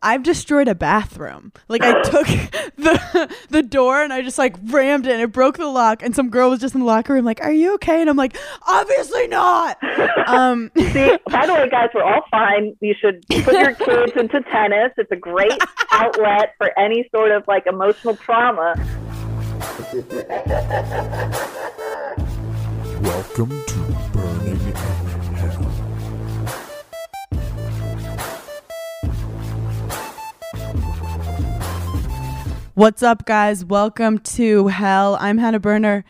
[0.00, 1.52] I've destroyed a bathroom.
[1.66, 2.26] Like I took
[2.76, 6.14] the the door and I just like rammed it and it broke the lock and
[6.14, 8.36] some girl was just in the locker room like, "Are you okay?" And I'm like,
[8.66, 9.78] "Obviously not."
[10.28, 12.76] Um See, by the way, guys, we're all fine.
[12.80, 14.92] You should put your kids into tennis.
[14.98, 15.58] It's a great
[15.90, 18.74] outlet for any sort of like emotional trauma.
[23.00, 23.78] Welcome to
[24.12, 24.74] Berning
[32.78, 33.64] What's up, guys?
[33.64, 35.18] Welcome to Hell.
[35.20, 36.04] I'm Hannah Berner,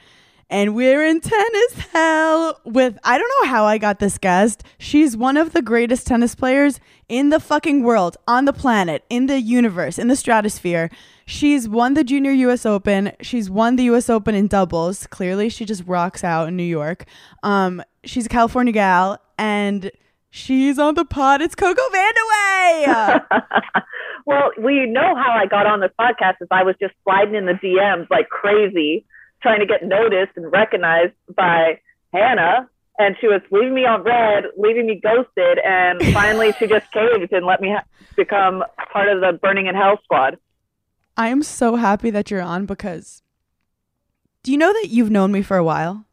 [0.50, 4.64] and we're in tennis hell with I don't know how I got this guest.
[4.78, 9.28] She's one of the greatest tennis players in the fucking world, on the planet, in
[9.28, 10.91] the universe, in the stratosphere.
[11.24, 13.12] She's won the Junior US Open.
[13.22, 15.06] She's won the US Open in doubles.
[15.06, 17.06] Clearly, she just rocks out in New York.
[17.42, 19.91] Um, she's a California gal, and
[20.28, 21.41] she's on the pod.
[21.41, 23.22] It's Coco Vandeweghe.
[24.27, 27.46] well, we know how I got on this podcast is I was just sliding in
[27.46, 29.05] the DMs like crazy,
[29.42, 31.80] trying to get noticed and recognized by
[32.12, 32.69] Hannah.
[32.98, 37.33] And she was leaving me on red, leaving me ghosted, and finally she just caved
[37.33, 37.84] and let me ha-
[38.16, 40.39] become part of the Berning in Hell squad.
[41.16, 43.22] I am so happy that you're on because
[44.42, 46.06] do you know that you've known me for a while?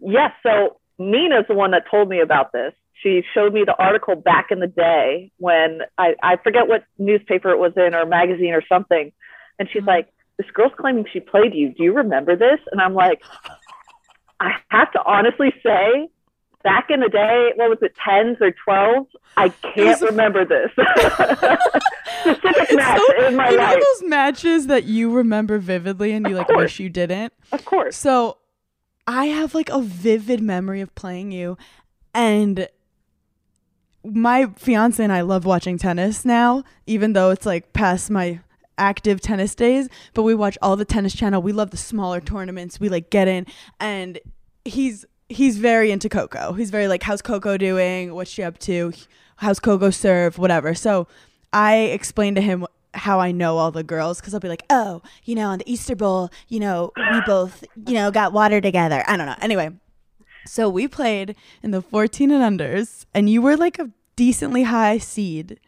[0.00, 0.32] Yes.
[0.42, 2.72] So Nina's the one that told me about this.
[3.02, 7.50] She showed me the article back in the day when I, I forget what newspaper
[7.50, 9.12] it was in or magazine or something.
[9.58, 9.88] And she's mm-hmm.
[9.88, 11.72] like, This girl's claiming she played you.
[11.74, 12.58] Do you remember this?
[12.72, 13.22] And I'm like,
[14.40, 16.08] I have to honestly say,
[16.62, 19.08] back in the day, what was it, tens or twelves?
[19.36, 20.70] I can't remember this
[22.22, 26.34] specific match So- in my you know those matches that you remember vividly and you
[26.36, 27.32] like wish you didn't?
[27.52, 27.96] Of course.
[27.96, 28.38] So
[29.06, 31.56] I have like a vivid memory of playing you
[32.14, 32.68] and
[34.14, 38.40] my fiance and I love watching tennis now, even though it's like past my
[38.76, 41.42] active tennis days, but we watch all the tennis channel.
[41.42, 42.80] We love the smaller tournaments.
[42.80, 43.46] We like get in
[43.80, 44.18] and
[44.64, 46.52] he's he's very into Coco.
[46.52, 48.14] He's very like how's Coco doing?
[48.14, 48.92] What's she up to?
[49.36, 50.38] How's Coco serve?
[50.38, 50.74] Whatever.
[50.74, 51.06] So
[51.52, 55.02] I explained to him how I know all the girls because I'll be like, oh,
[55.24, 59.04] you know, on the Easter Bowl, you know, we both, you know, got water together.
[59.06, 59.36] I don't know.
[59.40, 59.70] Anyway,
[60.46, 64.98] so we played in the 14 and unders, and you were like a decently high
[64.98, 65.60] seed.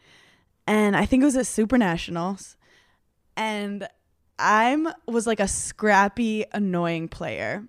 [0.67, 2.57] And I think it was at Super Nationals.
[3.37, 3.87] And
[4.41, 7.65] I'm was like a scrappy, annoying player.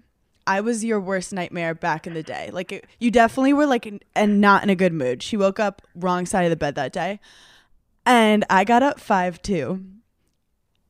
[0.48, 2.50] I was your worst nightmare back in the day.
[2.52, 5.22] Like it, you definitely were like and not in a good mood.
[5.22, 7.20] She woke up wrong side of the bed that day.
[8.04, 9.86] And I got up 5-2.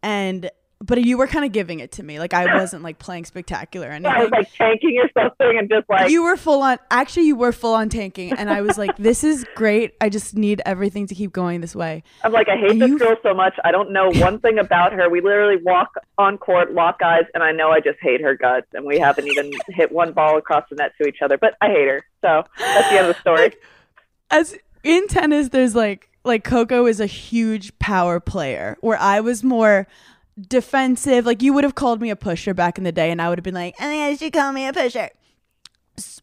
[0.01, 0.49] And
[0.83, 2.19] but you were kind of giving it to me.
[2.19, 5.89] Like I wasn't like playing spectacular anything I was like tanking or something and just
[5.89, 8.95] like, you were full on actually you were full on tanking and i was like
[8.97, 12.57] this is great i just need everything to keep going this way I'm like, I
[12.57, 13.53] hate And this you- girl so much.
[13.63, 15.09] I don't know one thing about her.
[15.09, 18.67] We literally walk on court, lock eyes, and I know I just hate her guts.
[18.73, 21.67] And we haven't even hit one ball across the net to each other, but I
[21.67, 22.03] hate her.
[22.21, 23.53] So that's the end of the story.
[24.29, 29.43] as in tennis there's like like coco is a huge power player where i was
[29.43, 29.87] more
[30.39, 31.25] defensive.
[31.25, 33.37] Like you would have called me a pusher back in the day and i would
[33.37, 35.09] have been like oh yeah you should call me a pusher.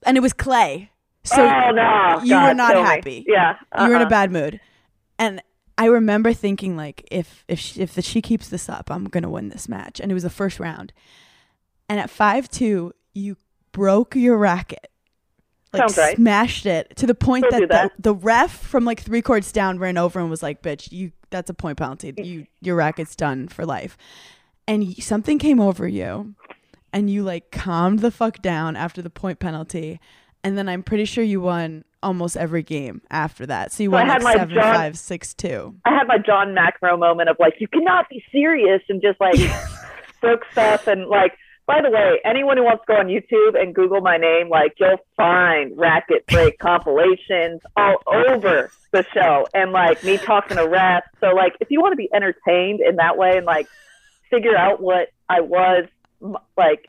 [0.04, 0.91] And it was clay.
[1.24, 2.88] So oh no, you God, were not kill me.
[2.88, 3.24] happy.
[3.28, 4.08] Yeah, you were in a uh-uh.
[4.08, 4.60] bad mood.
[5.19, 5.42] And
[5.76, 9.48] i remember thinking like if if she, if she keeps this up i'm gonna win
[9.48, 10.00] this match.
[10.00, 10.92] And it was the first round.
[11.88, 13.36] And at 5-2 you
[13.72, 14.88] broke your racket
[15.72, 16.16] like Sounds right.
[16.16, 17.92] smashed it to the point that, that.
[17.96, 21.12] The, the ref from like three courts down ran over and was like bitch you
[21.30, 23.96] that's a point penalty you your racket's done for life
[24.66, 26.34] and y- something came over you
[26.92, 30.00] and you like calmed the fuck down after the point penalty
[30.42, 33.96] and then i'm pretty sure you won almost every game after that so you So
[33.96, 37.28] I won had like seven John- five six two I had my John McEnroe moment
[37.28, 39.34] of like, you cannot be serious, and just like
[40.22, 41.32] broke stuff and like.
[41.68, 44.72] By the way, anyone who wants to go on YouTube and Google my name, like
[44.80, 51.02] you'll find racket break compilations all over the show, and like me talking to refs.
[51.20, 53.69] So like, if you want to be entertained in that way and like
[54.31, 55.84] figure out what I was
[56.56, 56.87] like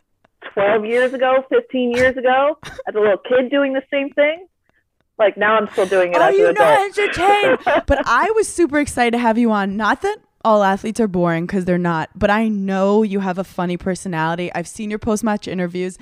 [0.54, 2.58] 12 years ago, 15 years ago,
[2.88, 4.48] as a little kid doing the same thing,
[5.18, 6.98] like now I'm still doing it as you know adult.
[6.98, 11.08] entertain but i was super excited to have you on not that all athletes are
[11.08, 15.00] boring because they're not but i know you have a funny personality i've seen your
[15.00, 15.98] post-match interviews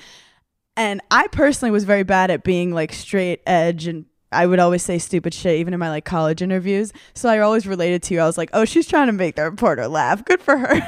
[0.76, 4.84] and i personally was very bad at being like straight edge and I would always
[4.84, 6.92] say stupid shit, even in my like college interviews.
[7.14, 8.20] So I always related to you.
[8.20, 10.26] I was like, oh, she's trying to make the reporter laugh.
[10.26, 10.82] Good for her.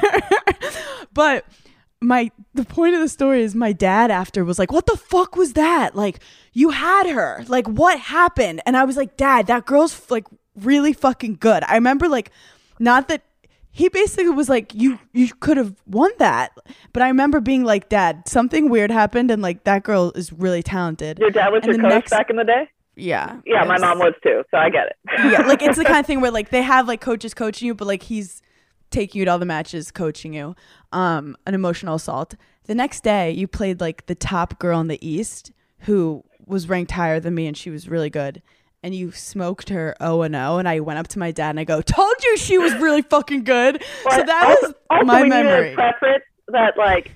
[1.14, 1.46] but
[2.02, 5.36] my the point of the story is my dad after was like, "What the fuck
[5.36, 5.96] was that?
[5.96, 6.20] Like
[6.54, 7.44] you had her.
[7.48, 10.26] Like what happened?" And I was like, "Dad, that girl's like
[10.56, 12.32] really fucking good." I remember like
[12.80, 13.24] not that
[13.80, 16.52] he basically was like you you could have won that.
[16.94, 20.62] But i remember being like dad something weird happened and like that girl is really
[20.64, 21.18] talented.
[21.20, 22.64] Your dad was And your coach next- back in the day?
[22.96, 24.96] yeah Yeah, my mom was too, so I get it.
[25.32, 27.74] yeah like it's the kind of thing where like they have like coaches coaching you
[27.74, 28.42] but like he's
[28.92, 30.56] taking you to all the matches coaching you
[30.92, 32.36] um an emotional assault.
[32.66, 35.52] The next day you played like the top girl in the east
[35.88, 38.42] who was ranked higher than me and she was really good
[38.84, 41.60] and you smoked her O and O, and I went up to my dad and
[41.60, 45.22] I go told you she was really fucking good so that also, was also my
[45.22, 47.12] we need memory to preface that like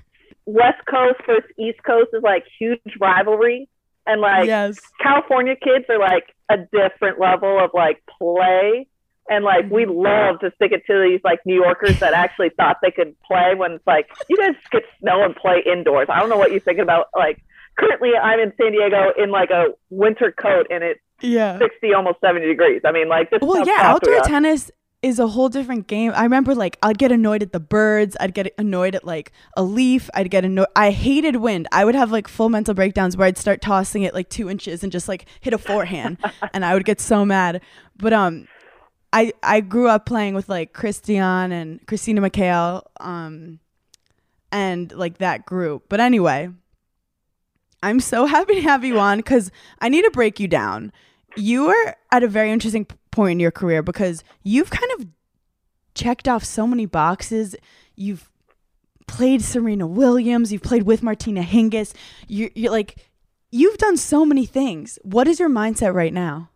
[0.45, 3.69] West Coast versus East Coast is like huge rivalry,
[4.06, 8.88] and like yes California kids are like a different level of like play.
[9.30, 10.04] And like we Mm-hmm.
[10.04, 13.56] love to stick it to these like New Yorkers that actually thought they could play
[13.56, 16.07] when it's like you guys get snow and play indoors.
[16.10, 17.07] I don't know what you're thinking about.
[17.15, 17.42] Like
[17.80, 22.20] currently I'm in San Diego in like a winter coat and it's yeah 60, almost
[22.22, 22.81] 70 degrees.
[22.86, 24.70] I mean like this Well, yeah, we outdoor tennis
[25.04, 26.14] is a whole different game.
[26.16, 28.16] I remember like I'd get annoyed at the birds.
[28.20, 30.10] I'd get annoyed at like a leaf.
[30.14, 30.68] I'd get annoyed.
[30.75, 31.68] I hated wind.
[31.72, 34.81] I would have like full mental breakdowns where I'd start tossing it like two inches
[34.81, 36.18] and just like hit a forehand,
[36.54, 37.62] and I would get so mad.
[37.98, 38.48] But um,
[39.12, 43.60] I I grew up playing with like Christian and Christina McHale, um,
[44.54, 45.84] and like that group.
[45.90, 46.50] But anyway,
[47.84, 50.94] I'm so happy to have you on because I need to break you down.
[51.35, 55.07] You are at a very interesting point in your career because you've kind of
[55.95, 57.56] checked off so many boxes.
[57.95, 58.30] You've
[59.07, 60.51] played Serena Williams.
[60.51, 61.94] You've played with Martina Hingis.
[62.27, 62.97] You're, you're like,
[63.51, 65.00] you've done so many things.
[65.03, 66.50] What is your mindset right now?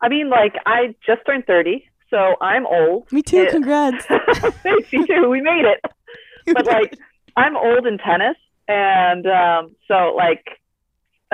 [0.00, 3.10] I mean like I just turned 30, so I'm old.
[3.10, 3.38] Me too.
[3.42, 4.04] It- Congrats.
[4.92, 5.28] You too.
[5.30, 5.80] We made it.
[6.52, 6.94] But like,
[7.36, 8.36] I'm old in tennis,
[8.68, 10.44] and um, so like,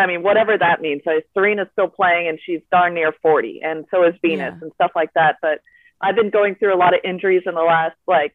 [0.00, 1.02] I mean, whatever that means.
[1.04, 4.58] So Serena's still playing, and she's darn near 40, and so is Venus Yeah.
[4.62, 5.36] and stuff like that.
[5.42, 5.60] But
[6.00, 8.34] I've been going through a lot of injuries in the last like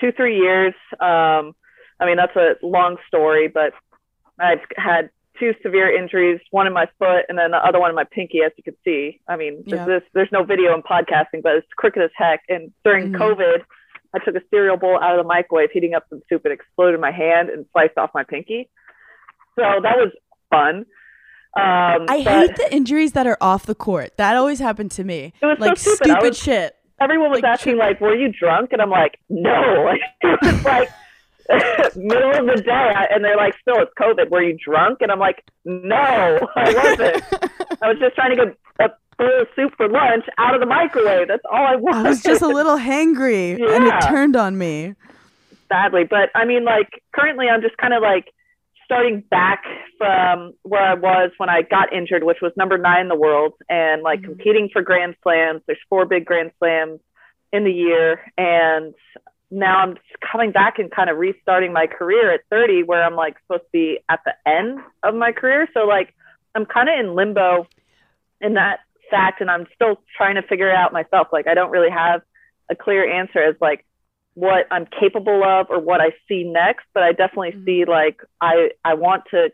[0.00, 0.74] two, three years.
[1.00, 1.54] Um,
[2.00, 3.72] I mean, that's a long story, but
[4.38, 7.96] I've had two severe injuries, one in my foot and then the other one in
[7.96, 9.20] my pinky, as you can see.
[9.26, 9.84] I mean, Yeah.
[9.84, 12.42] this, there's no video in podcasting, but it's crooked as heck.
[12.48, 13.18] And during Mhm.
[13.18, 13.64] COVID,
[14.14, 16.44] I took a cereal bowl out of the microwave, heating up some soup.
[16.44, 18.68] It exploded in my hand and sliced off my pinky.
[19.58, 20.12] So that was
[20.52, 20.84] fun.
[21.54, 24.16] Um, I hate the injuries that are off the court.
[24.16, 25.32] That always happened to me.
[25.42, 26.22] It was so like stupid.
[26.30, 26.76] Was- shit.
[27.00, 30.64] everyone was like, asking like, "Were you drunk?" And I'm like, "No." Like, it was
[30.64, 30.88] like
[31.96, 34.30] middle of the day, and they're like, "Still, it's COVID.
[34.30, 37.22] Were you drunk?" And I'm like, "No, I wasn't.
[37.82, 40.66] I was just trying to get a bowl of soup for lunch out of the
[40.66, 41.28] microwave.
[41.28, 44.94] That's all I wanted." I was just a little hangry and it turned on me.
[45.68, 46.04] sadly.
[46.08, 48.32] But I mean, like currently, I'm just kind of like
[48.84, 49.64] starting back
[49.98, 53.54] from where I was when I got injured, which was number nine in the world,
[53.68, 54.24] and like Mhm.
[54.24, 55.62] competing for Grand Slams.
[55.66, 57.00] There's four big Grand Slams
[57.52, 58.94] in the year, and
[59.50, 63.16] now I'm just coming back and kind of restarting my career at 30, where I'm
[63.16, 65.68] like supposed to be at the end of my career.
[65.74, 66.14] So like
[66.54, 67.66] I'm kind of in limbo
[68.40, 68.80] in that
[69.10, 71.28] fact, and I'm still trying to figure it out myself.
[71.32, 72.22] Like I don't really have
[72.70, 73.84] a clear answer as like
[74.34, 77.64] what I'm capable of or what I see next, but I definitely Mhm.
[77.64, 79.50] see like I I want to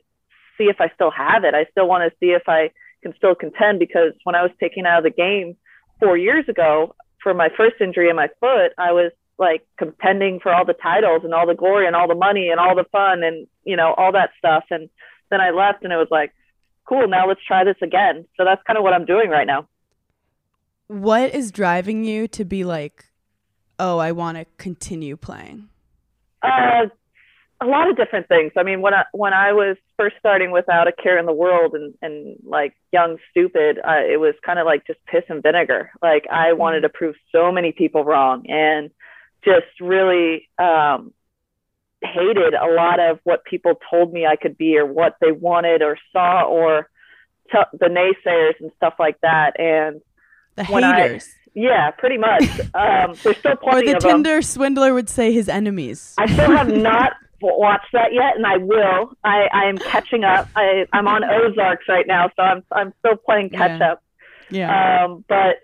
[0.57, 1.55] see if I still have it.
[1.55, 2.71] I still want to see if I
[3.03, 5.57] can still contend because when I was taken out of the game
[6.01, 10.53] four years ago for my first injury in my foot, I was like contending for
[10.53, 13.23] all the titles and all the glory and all the money and all the fun
[13.23, 14.65] and you know all that stuff.
[14.71, 14.89] And
[15.31, 16.33] then I left and it was like,
[16.89, 18.27] cool, now let's try this again.
[18.37, 19.69] So that's kind of what I'm doing right now.
[20.89, 23.08] What is driving you to be like,
[23.79, 25.69] oh, I want to continue playing?
[26.43, 26.87] Uh,
[27.61, 28.53] a lot of different things.
[28.57, 31.75] I mean, when I when I was first starting without a care in the world
[31.75, 35.91] and and like young stupid, uh, it was kind of like just piss and vinegar.
[36.01, 38.91] Like I wanted to prove so many people wrong and
[39.45, 41.13] just really um,
[42.03, 45.83] hated a lot of what people told me I could be or what they wanted
[45.83, 46.89] or saw or
[47.51, 49.59] t- the naysayers and stuff like that.
[49.59, 50.01] And
[50.55, 51.29] The haters.
[51.61, 52.43] Yeah, pretty much.
[52.75, 54.11] um, there's still or plenty the of them.
[54.23, 56.15] Tinder swindler would say his enemies.
[56.19, 59.13] I still have not watched that yet, and I will.
[59.25, 60.49] I, I am catching up.
[60.57, 63.93] I, I'm on Ozarks right now, so I'm I'm still playing catch Yeah.
[63.93, 64.03] up.
[64.51, 65.05] yeah.
[65.05, 65.57] Um, but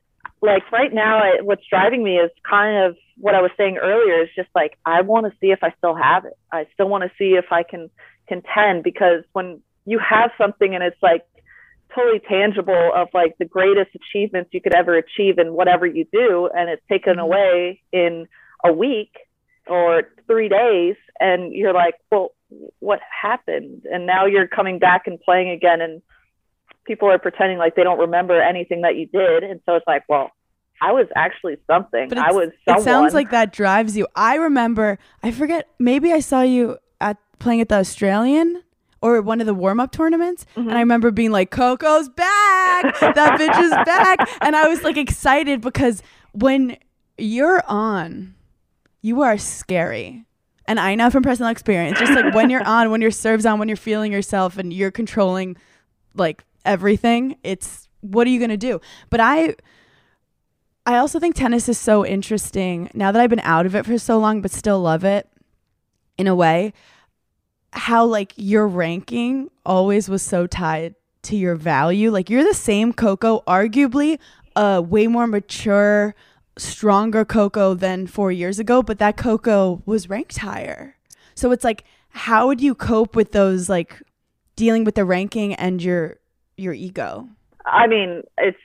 [0.42, 4.22] like right now, I, what's driving me is kind of what I was saying earlier.
[4.22, 6.36] Is just like I want to see if I still have it.
[6.52, 7.88] I still want to see if I can
[8.28, 11.22] contend because when you have something and it's like
[11.94, 16.48] totally tangible of like the greatest achievements you could ever achieve in whatever you do,
[16.56, 17.22] and it's taken Mhm.
[17.22, 18.26] away in
[18.64, 19.16] a week
[19.66, 22.32] or three days, and you're like, well,
[22.80, 23.82] what happened?
[23.90, 26.02] And now you're coming back and playing again, and
[26.84, 30.04] people are pretending like they don't remember anything that you did, and so it's like,
[30.08, 30.30] well,
[30.82, 32.08] I was actually something.
[32.08, 34.06] But I was It sounds like that drives you.
[34.14, 38.62] I remember, I forget, maybe I saw you at playing at the Australian
[39.04, 40.46] or one of the warm up tournaments.
[40.56, 40.70] Mm-hmm.
[40.70, 42.98] And I remember being like, Coco's back.
[43.00, 44.30] that bitch is back.
[44.40, 46.78] And I was like excited because when
[47.18, 48.34] you're on,
[49.02, 50.24] you are scary.
[50.66, 53.58] And I know from personal experience, just like when you're on, when your serve's on,
[53.58, 55.58] when you're feeling yourself and you're controlling
[56.14, 58.80] like everything, it's what are you gonna do?
[59.10, 59.54] But I
[60.86, 63.98] I also think tennis is so interesting now that I've been out of it for
[63.98, 65.28] so long, but still love it
[66.16, 66.72] in a way.
[67.74, 72.10] How like your ranking always was so tied to your value.
[72.10, 74.18] Like you're the same Coco, arguably
[74.56, 76.14] a way more mature,
[76.56, 80.96] stronger Coco than four years ago, but that Coco was ranked higher.
[81.34, 84.00] So it's like, how would you cope with those like
[84.56, 86.18] dealing with the ranking and your
[86.56, 87.28] your ego?
[87.66, 88.58] I mean, it's.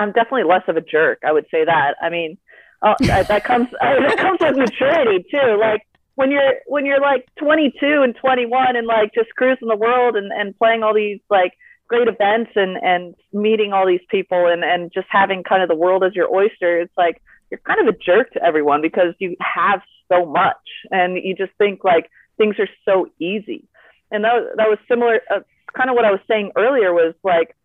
[0.00, 1.20] I'm definitely less of a jerk.
[1.24, 1.94] I would say that.
[2.02, 2.36] I mean,
[2.82, 5.56] uh, that, that comes that comes with maturity too.
[5.60, 10.16] Like when you're when you're like 22 and 21 and like just cruising the world
[10.16, 11.52] and and playing all these like
[11.88, 15.74] great events and and meeting all these people and and just having kind of the
[15.74, 16.80] world as your oyster.
[16.80, 19.80] It's like you're kind of a jerk to everyone because you have
[20.10, 20.56] so much
[20.90, 23.68] and you just think like things are so easy.
[24.10, 25.20] And that was, that was similar.
[25.30, 25.40] Uh,
[25.76, 27.56] kind of what I was saying earlier was like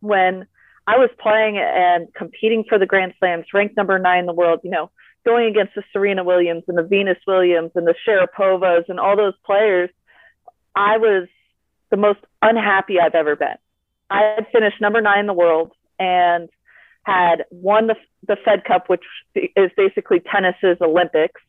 [0.00, 0.46] when
[0.86, 4.60] I was playing and competing for the Grand Slams, ranked number nine in the world,
[4.62, 4.90] you know,
[5.24, 9.34] going against the Serena Williams and the Venus Williams and the Sharapovas and all those
[9.44, 9.90] players,
[10.74, 11.28] I was
[11.90, 13.56] the most unhappy I've ever been.
[14.10, 16.48] I had finished number nine in the world and
[17.04, 19.04] had won the, the Fed Cup, which
[19.34, 21.40] is basically tennis's Olympics.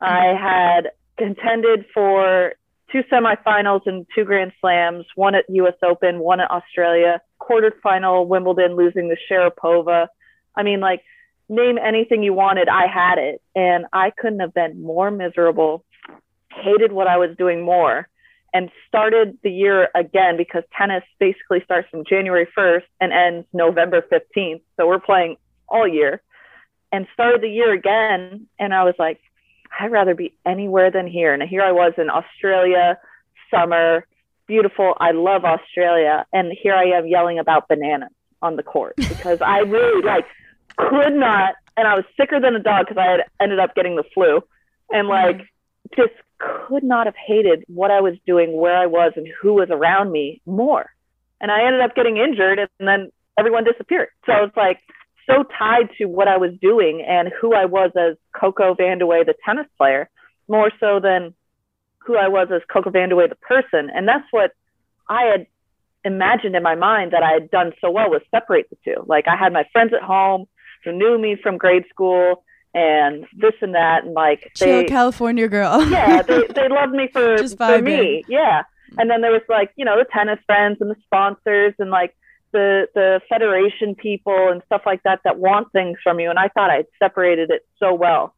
[0.00, 2.54] I had contended for
[2.90, 8.76] two semifinals and two Grand Slams, one at US Open, one at Australia, quarterfinal Wimbledon,
[8.76, 10.08] losing to Sharapova.
[10.56, 11.02] I mean, like,
[11.52, 13.42] name anything you wanted, I had it.
[13.54, 15.84] And I couldn't have been more miserable,
[16.50, 18.08] hated what I was doing more,
[18.54, 24.02] and started the year again because tennis basically starts from January 1st and ends November
[24.02, 24.62] 15th.
[24.76, 25.36] So we're playing
[25.68, 26.22] all year.
[26.94, 28.46] And started the year again.
[28.58, 29.20] And I was like,
[29.78, 31.32] I'd rather be anywhere than here.
[31.32, 32.98] And here I was in Australia,
[33.50, 34.06] summer,
[34.46, 34.94] beautiful.
[35.00, 36.26] I love Australia.
[36.34, 38.10] And here I am yelling about bananas
[38.42, 40.26] on the court because I really like
[40.76, 41.54] could not.
[41.76, 44.40] And I was sicker than a dog because I had ended up getting the flu
[44.90, 45.38] and mm-hmm.
[45.38, 45.48] like
[45.96, 49.68] just could not have hated what I was doing, where I was, and who was
[49.70, 50.90] around me more.
[51.40, 54.08] And I ended up getting injured and then everyone disappeared.
[54.26, 54.80] So it's like,
[55.26, 59.34] so tied to what I was doing and who I was as Coco Vandeweghe, the
[59.44, 60.08] tennis player,
[60.48, 61.34] more so than
[61.98, 63.90] who I was as Coco Vandeweghe, the person.
[63.94, 64.52] And that's what
[65.08, 65.46] I had
[66.04, 69.04] imagined in my mind that I had done so well was separate the two.
[69.06, 70.46] Like I had my friends at home
[70.84, 75.48] who knew me from grade school and this and that, and like Chill they, California
[75.48, 75.86] girl.
[75.90, 78.24] yeah, they, they loved me for, Just for me.
[78.28, 78.62] Yeah.
[78.98, 82.14] And then there was like, you know, the tennis friends and the sponsors and like
[82.52, 86.30] the the federation people and stuff like that that want things from you.
[86.30, 88.34] And I thought I'd separated it so well.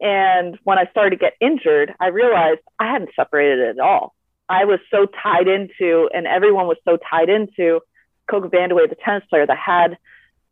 [0.00, 4.14] And when I started to get injured, I realized I hadn't separated it at all.
[4.48, 7.80] I was so tied into, and everyone was so tied into
[8.30, 9.98] Coco Vandeweghe, the tennis player that had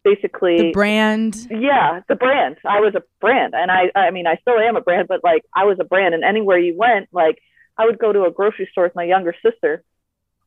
[0.05, 1.47] basically the brand.
[1.51, 2.57] yeah, the brand.
[2.65, 5.43] I was a brand, and I I mean I still am a brand, but like
[5.55, 7.39] I was a brand, and anywhere you went, like
[7.79, 9.83] I would go to a grocery store with my younger sister,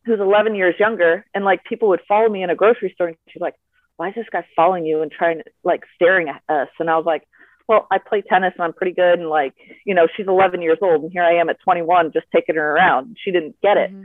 [0.05, 3.17] who's 11 years younger, and like people would follow me in a grocery store, and
[3.29, 3.55] she's like,
[3.97, 6.95] "Why is this guy following you and trying to like staring at us?" And I
[6.95, 7.23] was like,
[7.67, 9.53] "Well, I play tennis and I'm pretty good, and like
[9.85, 12.71] you know she's 11 years old, and here I am at 21, just taking her
[12.75, 13.17] around.
[13.23, 14.03] She didn't get it, Mhm.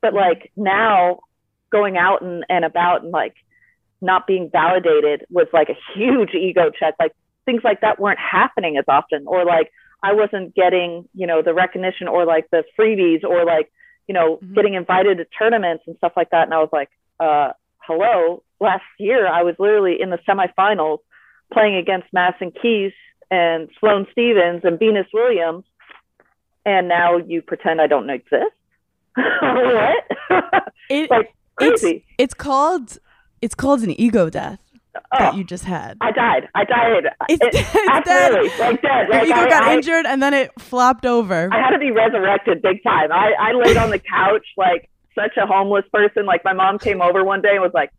[0.00, 1.20] but like now
[1.70, 3.34] going out and, and about and like
[4.02, 7.12] not being validated was like a huge ego check like
[7.46, 9.24] things like that weren't happening as often.
[9.26, 9.70] Or like
[10.02, 13.70] i wasn't getting you know the recognition or like the freebies or like
[14.08, 14.54] you know Mhm.
[14.56, 16.44] getting invited to tournaments and stuff like that.
[16.44, 16.90] And i was like
[17.20, 18.42] uh hello?
[18.60, 20.98] Last year i was literally in the semifinals
[21.52, 22.92] playing against Madison Keys
[23.30, 25.64] and Sloane Stevens and Venus Williams.
[26.66, 28.54] And now you pretend i don't exist?
[29.16, 30.04] What?
[30.88, 32.04] It, like it's crazy.
[32.18, 32.98] it's called
[33.42, 34.60] it's called an ego death
[35.18, 35.36] that Oh.
[35.36, 35.96] you just had.
[36.00, 36.48] I died.
[36.54, 37.04] I died.
[37.28, 37.88] It's- It- it's dead.
[38.34, 39.08] absolutely, like dead.
[39.08, 41.48] Your Like, ego I, got I, injured and then it flopped over.
[41.52, 43.10] I had to be resurrected big time.
[43.12, 46.24] I, I laid on the couch like such a homeless person.
[46.26, 47.90] Like my mom came over one day and was like,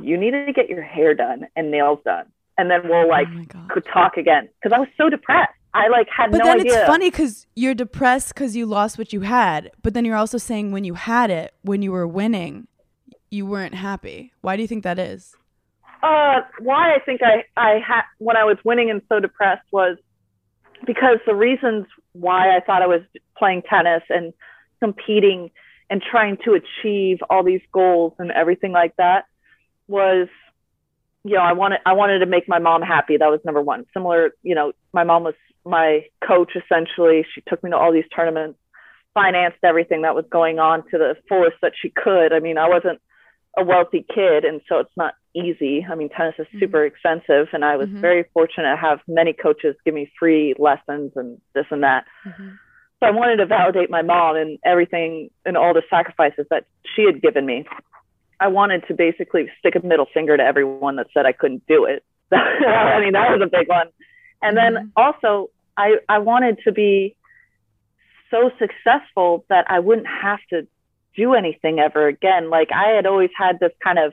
[0.00, 2.26] "You need to get your hair done and nails done,
[2.58, 3.26] and then we'll like
[3.56, 5.52] oh could talk again." Because I was so depressed.
[5.72, 6.38] I like had no idea.
[6.38, 6.78] But no then idea.
[6.80, 9.70] it's funny because you're depressed because you lost what you had.
[9.82, 12.68] But then you're also saying when you had it, when you were winning,
[13.34, 14.32] you weren't happy.
[14.40, 15.36] Why do you think that is?
[16.02, 19.96] Uh, why I think I I had when I was winning and so depressed was
[20.86, 23.00] because the reasons why I thought I was
[23.36, 24.32] playing tennis and
[24.80, 25.50] competing
[25.90, 29.24] and trying to achieve all these goals and everything like that
[29.88, 30.28] was
[31.24, 33.86] you know I wanted I wanted to make my mom happy that was number one
[33.94, 38.04] similar you know my mom was my coach essentially she took me to all these
[38.14, 38.58] tournaments
[39.14, 42.68] financed everything that was going on to the fullest that she could I mean I
[42.68, 43.00] wasn't
[43.56, 47.64] a wealthy kid and so it's not easy I mean tennis is super expensive and
[47.64, 48.00] I was Mhm.
[48.00, 52.58] very fortunate to have many coaches give me free lessons and this and that Mhm.
[53.00, 57.04] so I wanted to validate my mom and everything and all the sacrifices that she
[57.04, 57.66] had given me.
[58.40, 61.84] I wanted to basically stick a middle finger to everyone that said I couldn't do
[61.84, 62.02] it.
[62.32, 63.88] I mean, that was a big one.
[64.42, 64.90] And then Mhm.
[64.96, 67.16] also, I, I wanted to be
[68.30, 70.66] so successful that I wouldn't have to
[71.16, 72.50] do anything ever again.
[72.50, 74.12] Like, I had always had this kind of,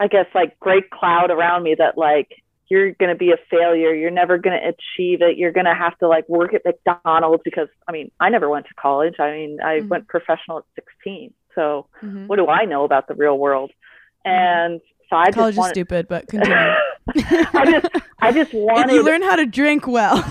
[0.00, 2.28] I guess, like great cloud around me that, like,
[2.68, 3.92] you're going to be a failure.
[3.92, 5.36] You're never going to achieve it.
[5.36, 8.66] You're going to have to like work at McDonald's because I mean, I never went
[8.66, 9.16] to college.
[9.18, 9.88] I mean, I Mhm.
[9.88, 11.34] went professional at 16.
[11.56, 12.28] So Mhm.
[12.28, 13.72] what do I know about the real world?
[14.24, 14.80] And
[15.10, 16.56] so I College just is stupid, but continue.
[17.16, 17.86] I just,
[18.20, 20.16] I just wanted, you learn how to drink well.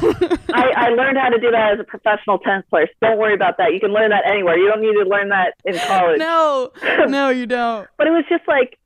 [0.53, 2.88] I, I learned how to do that as a professional tennis player.
[2.88, 3.74] So don't worry about that.
[3.74, 4.57] You can learn that anywhere.
[4.57, 6.19] You don't need to learn that in college.
[6.19, 6.71] no,
[7.07, 7.88] no, you don't.
[7.98, 8.79] but it was just like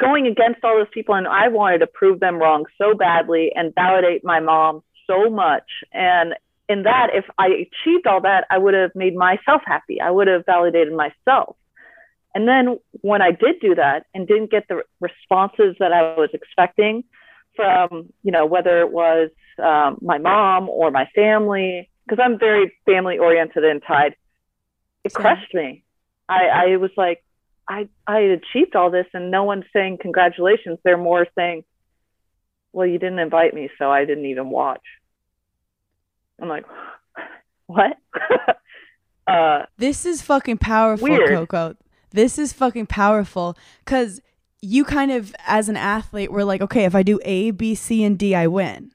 [0.00, 3.72] going against all those people and i wanted to prove them wrong so badly and
[3.76, 5.62] validate my mom so much
[5.92, 6.34] and
[6.68, 10.26] in that if i achieved all that i would have made myself happy i would
[10.26, 11.56] have validated myself
[12.34, 16.30] and then when i did do that and didn't get the responses that i was
[16.32, 17.04] expecting
[17.56, 19.30] from you know whether it was
[19.62, 24.14] um, my mom or my family because i'm very family oriented and tied
[25.04, 25.84] it crushed me
[26.28, 27.24] i i was like
[27.68, 30.78] I I achieved all this and no one's saying congratulations.
[30.84, 31.64] They're more saying,
[32.72, 34.82] Well, you didn't invite me, so I didn't even watch.
[36.40, 36.66] I'm like,
[37.66, 37.96] What?
[39.26, 41.28] uh This is fucking powerful, Weird.
[41.28, 41.76] Coco.
[42.14, 44.20] This is fucking powerful because
[44.62, 48.04] you kind of, as an athlete, were like, okay, if I do A, B, C,
[48.04, 48.92] and D, I win.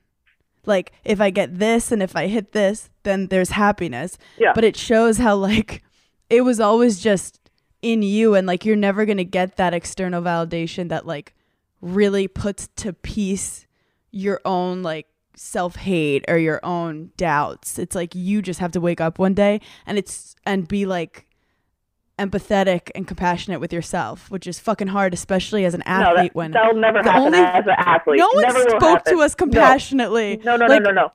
[0.65, 4.17] Like, if I get this and if I hit this, then there's happiness.
[4.37, 4.53] yeah.
[4.55, 5.83] But it shows how, like,
[6.29, 7.39] it was always just
[7.81, 11.35] in you, and like, you're never going to get that external validation that, like,
[11.81, 13.67] really puts to peace
[14.11, 17.79] your own, like, self hate or your own doubts.
[17.79, 21.25] It's like you just have to wake up one day and it's and be like
[22.19, 26.35] empathetic and compassionate with yourself, which is fucking hard, especially as an no, athlete that,
[26.35, 28.19] when that'll never happen only- as an athlete.
[28.19, 30.39] no one never will spoke to us compassionately.
[30.43, 31.11] No, no, Like, no, no, no.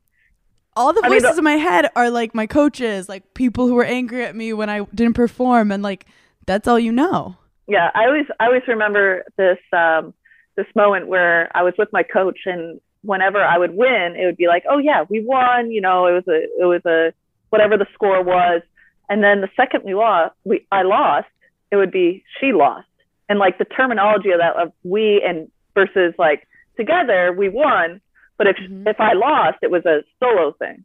[0.76, 3.74] All the I mean, voices in my head are like my coaches, like people who
[3.74, 6.06] were angry at me when I didn't perform, and like
[6.46, 7.36] that's all you know.
[7.66, 10.12] yeah i always i always remember this um
[10.56, 14.36] this moment where i was with my coach and whenever i would win it would
[14.36, 17.14] be like oh yeah we won you know it was a it was a
[17.48, 18.60] whatever the score was
[19.08, 21.26] and then the second we lost we i lost
[21.70, 22.86] it would be she lost
[23.28, 28.00] and like the terminology of that of we and versus like together we won
[28.38, 28.86] but if Mhm.
[28.88, 30.84] if i lost it was a solo thing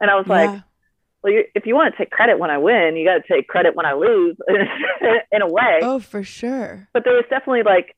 [0.00, 0.50] and i was like
[1.24, 3.46] well, you, if you want to take credit when I win, you got to take
[3.46, 4.36] credit when I lose,
[5.30, 5.78] in a way.
[5.80, 6.88] oh, for sure.
[6.92, 7.94] But there was definitely like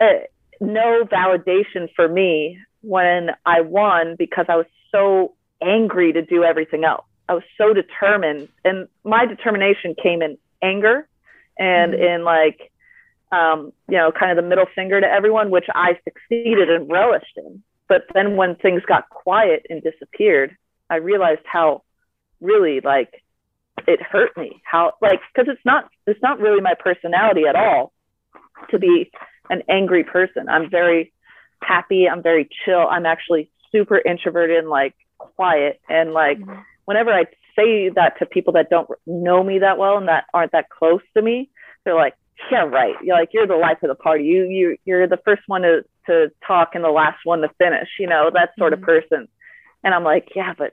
[0.00, 0.24] uh,
[0.58, 6.84] no validation for me when I won because I was so angry to do everything
[6.84, 7.04] else.
[7.28, 11.08] I was so determined, and my determination came in anger
[11.58, 12.14] and Mhm.
[12.14, 12.70] in like,
[13.32, 17.36] um, you know, kind of the middle finger to everyone, which I succeeded and relished
[17.36, 17.62] in.
[17.88, 20.56] But then when things got quiet and disappeared,
[20.90, 21.82] I realized how
[22.40, 23.22] really like
[23.86, 27.92] it hurt me how like because it's not it's not really my personality at all
[28.70, 29.10] to be
[29.50, 31.12] an angry person i'm very
[31.62, 36.62] happy i'm very chill i'm actually super introverted and like quiet and like Mhm.
[36.86, 37.24] Whenever i
[37.56, 41.02] say that to people that don't know me that well and that aren't that close
[41.14, 41.48] to me
[41.84, 42.14] they're like
[42.50, 45.42] yeah right you're like you're the life of the party you you you're the first
[45.46, 48.78] one to to talk and the last one to finish you know that sort Mhm.
[48.78, 49.28] of person
[49.84, 50.72] and i'm like yeah but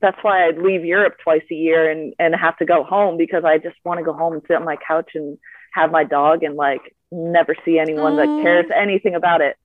[0.00, 3.42] that's why I leave Europe twice a year and and have to go home because
[3.44, 5.38] I just want to go home and sit on my couch and
[5.72, 9.56] have my dog and like never see anyone that cares anything about it.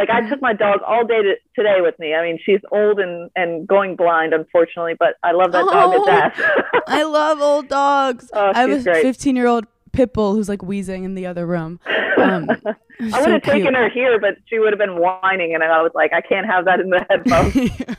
[0.00, 0.30] Like I Mhm.
[0.30, 2.14] took my dog all day to, today with me.
[2.14, 6.04] I mean, she's old and and going blind, unfortunately, but I love that dog Oh.
[6.04, 6.40] to death.
[6.86, 8.30] I love old dogs.
[8.34, 11.44] Oh, I have a 15 year old pit bull who's like wheezing in the other
[11.46, 11.78] room.
[12.20, 12.54] Um, I
[13.00, 13.76] would so have taken cute.
[13.76, 16.66] her here, but she would have been whining, and I was like, I can't have
[16.66, 17.96] that in the headphones.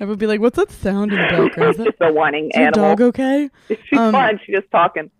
[0.00, 1.70] I would be like, "What's that sound in the background?
[1.70, 2.96] Is, that, just a whining is animal.
[2.96, 4.40] dog okay?" She's Um, fine.
[4.44, 5.10] She's just talking.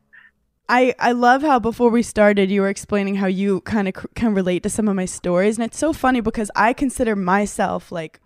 [0.69, 4.35] I, I love how before we started you were explaining how you kind of can
[4.35, 5.59] relate to some of my stories.
[5.59, 8.21] And it's so funny because I consider myself like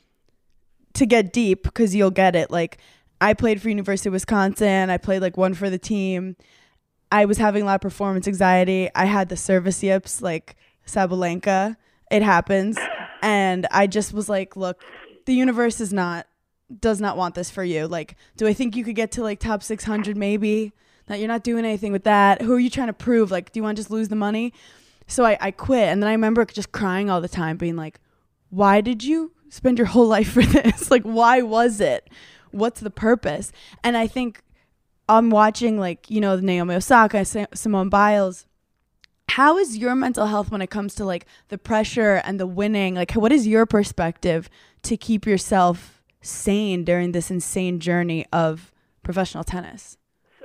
[0.95, 2.51] to get deep because you'll get it.
[2.51, 2.79] Like
[3.21, 4.89] I played for University of Wisconsin.
[4.89, 6.37] I played like one for the team.
[7.11, 8.89] I was having a lot of performance anxiety.
[8.95, 10.55] I had the service yips like
[10.87, 11.77] Sabalenka.
[12.11, 12.79] It happens.
[13.21, 14.81] And I just was like look
[15.27, 16.27] the universe is not
[16.81, 17.89] does not want this for you.
[17.89, 20.73] Like do I think you could get to like top 600 maybe
[21.09, 22.43] that you're not doing anything with that.
[22.43, 23.31] Who are you trying to prove?
[23.31, 24.53] Like, do you want to just lose the money?
[25.07, 25.89] So I, I quit.
[25.89, 27.99] And then I remember just crying all the time, being like,
[28.51, 30.91] why did you spend your whole life for this?
[30.91, 32.09] like, why was it?
[32.51, 33.53] What's the purpose?
[33.83, 34.43] And I think
[35.09, 38.47] I'm watching, like, you know, Naomi Osaka, Sa- Simone Biles.
[39.31, 42.95] How is your mental health when it comes to like the pressure and the winning?
[42.95, 44.49] Like, what is your perspective
[44.83, 49.98] to keep yourself sane during this insane journey of professional tennis?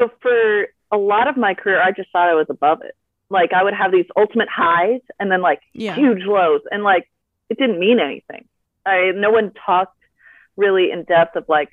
[0.04, 2.96] So for a lot of my career, I just thought I was above it.
[3.30, 5.96] Like I would have these ultimate highs and then like Yeah.
[5.96, 7.10] huge lows, and like
[7.50, 8.48] it didn't mean anything.
[8.86, 9.98] I no one talked
[10.58, 11.70] really in depth of like,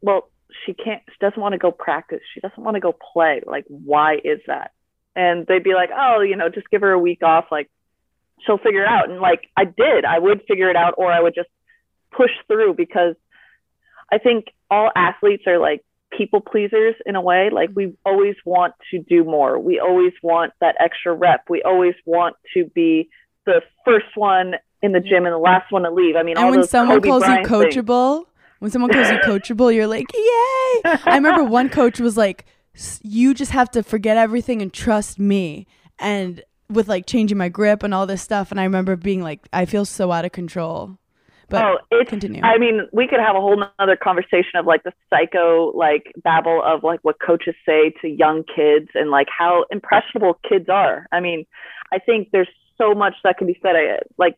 [0.00, 0.30] well,
[0.64, 3.42] she can't, she doesn't want to go practice, she doesn't want to go play.
[3.44, 4.70] Like, why is that?
[5.14, 7.68] And they'd be like, oh, you know, just give her a week off, like
[8.44, 9.10] she'll figure it out.
[9.10, 11.48] And like I did, I would figure it out, or I would just
[12.12, 13.16] push through because
[14.10, 15.84] I think all athletes are like
[16.16, 17.50] people pleasers in a way.
[17.52, 17.94] Like we mm-hmm.
[18.04, 19.58] always want to do more.
[19.58, 21.44] We always want that extra rep.
[21.48, 23.08] We always want to be
[23.44, 26.16] the first one in the gym and the last one to leave.
[26.16, 27.74] I mean, and when someone Kobe calls Bryant you things.
[27.76, 28.24] coachable,
[28.58, 30.80] when someone calls you coachable, you're like, yay!
[30.84, 35.18] I remember one coach was like, "S- you just have to forget everything and trust
[35.18, 35.66] me.
[35.98, 38.50] And with like changing my grip and all this stuff.
[38.50, 40.98] And I remember being like, I feel so out of control.
[41.48, 42.10] But oh, it's.
[42.10, 42.42] continue.
[42.42, 46.62] I mean, we could have a whole nother conversation of like the psycho like babble
[46.64, 51.06] of like what coaches say to young kids and like how impressionable kids are.
[51.12, 51.46] I mean,
[51.92, 53.76] I think there's so much that can be said.
[53.76, 54.36] I, like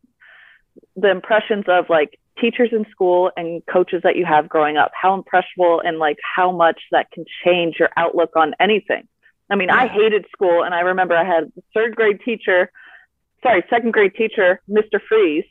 [0.96, 5.14] the impressions of like teachers in school and coaches that you have growing up, how
[5.14, 9.08] impressionable and like how much that can change your outlook on anything.
[9.50, 12.70] I mean, I hated school, and I remember I had third grade teacher,
[13.42, 15.00] sorry, second grade teacher, Mr.
[15.08, 15.46] Freeze,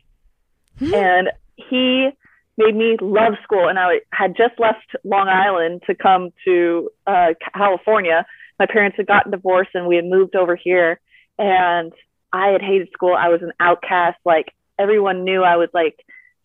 [0.78, 0.94] hmm?
[0.94, 2.10] and he
[2.58, 3.68] made me love school.
[3.68, 8.26] And I had just left Long Island to come to uh, California.
[8.60, 11.00] My parents had gotten divorced, and we had moved over here.
[11.38, 11.92] And
[12.34, 13.16] I had hated school.
[13.18, 14.18] I was an outcast.
[14.26, 14.48] Like
[14.80, 15.96] everyone knew I was like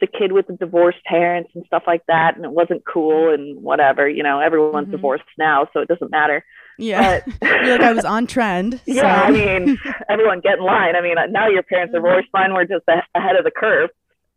[0.01, 3.63] the kid with the divorced parents and stuff like that, and it wasn't cool and
[3.63, 4.09] whatever.
[4.09, 4.93] You know, everyone's Mhm.
[4.93, 6.45] divorced now, so it doesn't matter.
[6.77, 7.21] yeah.
[7.41, 8.81] But like, I was on trend.
[8.87, 9.79] yeah, so- I mean,
[10.11, 10.97] everyone get in line.
[10.97, 12.29] I mean, now your parents are divorced.
[12.35, 13.91] Mine were just ahead of the curve,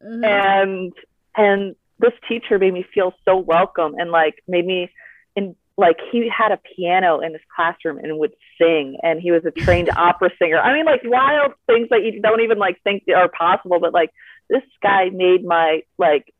[0.03, 0.23] Mhm.
[0.25, 0.93] and
[1.37, 4.89] and this teacher made me feel so welcome and like made me
[5.35, 9.43] in like he had a piano in his classroom and would sing and he was
[9.45, 13.03] a trained opera singer i mean like wild things that you don't even like think
[13.15, 14.11] are possible but like
[14.49, 16.33] this guy made my like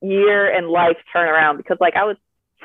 [0.00, 2.16] year and life turn around because like i was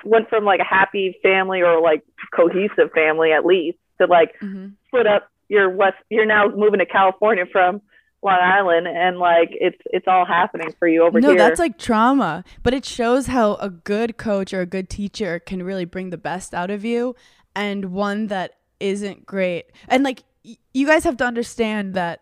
[0.04, 2.04] went from like a happy family or like
[2.36, 4.74] cohesive family at least to like Mhm.
[4.88, 7.82] split up your west you're now moving to california from
[8.24, 11.60] long island and like it's it's all happening for you over no, here No, that's
[11.60, 15.86] like trauma, but it shows how a good coach or a good teacher can really
[15.86, 17.16] bring the best out of you,
[17.56, 19.72] and one that isn't great.
[19.88, 22.22] And like y- you guys have to understand that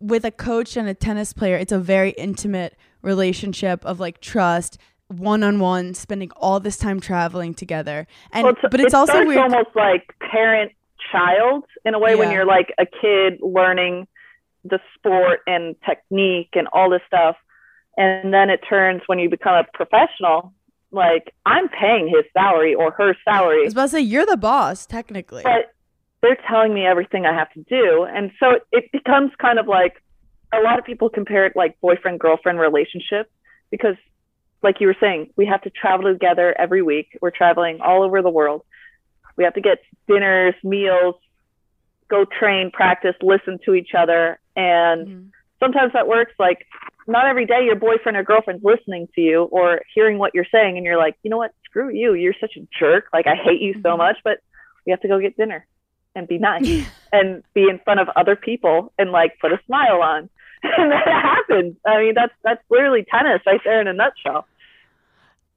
[0.00, 4.78] with a coach and a tennis player, it's a very intimate relationship of like trust,
[5.08, 8.06] one on one, spending all this time traveling together.
[8.32, 9.38] And Well, but it's it also weird.
[9.38, 10.72] almost like parent
[11.12, 14.06] child in a way when you're like a kid learning
[14.64, 17.36] the sport and technique and all this stuff
[17.96, 20.52] and then it turns when you become a professional
[20.92, 23.60] like i'm paying his salary or her salary.
[23.60, 25.42] I was about to say you're the boss technically.
[25.42, 25.72] but
[26.22, 28.04] they're telling me everything I have to do.
[28.04, 30.02] And so it, becomes kind of like
[30.52, 33.30] a lot of people compare it like boyfriend girlfriend relationship
[33.70, 33.96] because,
[34.62, 37.16] like you were saying, we have to travel together every week.
[37.22, 38.62] We're traveling all over the world.
[39.36, 41.14] We have to get dinners, meals,
[42.10, 44.38] go train, practice, listen to each other.
[44.56, 45.30] And Mhm.
[45.60, 46.32] sometimes that works.
[46.38, 46.66] Like,
[47.06, 50.76] not every day your boyfriend or girlfriend's listening to you or hearing what you're saying.
[50.76, 51.52] And you're like, you know what?
[51.64, 52.14] Screw you.
[52.14, 53.06] You're such a jerk.
[53.12, 53.98] Like, I hate you so Mhm.
[53.98, 54.38] much, but
[54.84, 55.66] we have to go get dinner
[56.14, 60.02] and be nice and be in front of other people and like put a smile
[60.02, 60.28] on.
[60.62, 61.76] And that happens.
[61.86, 64.46] I mean, that's that's literally tennis right there in a nutshell.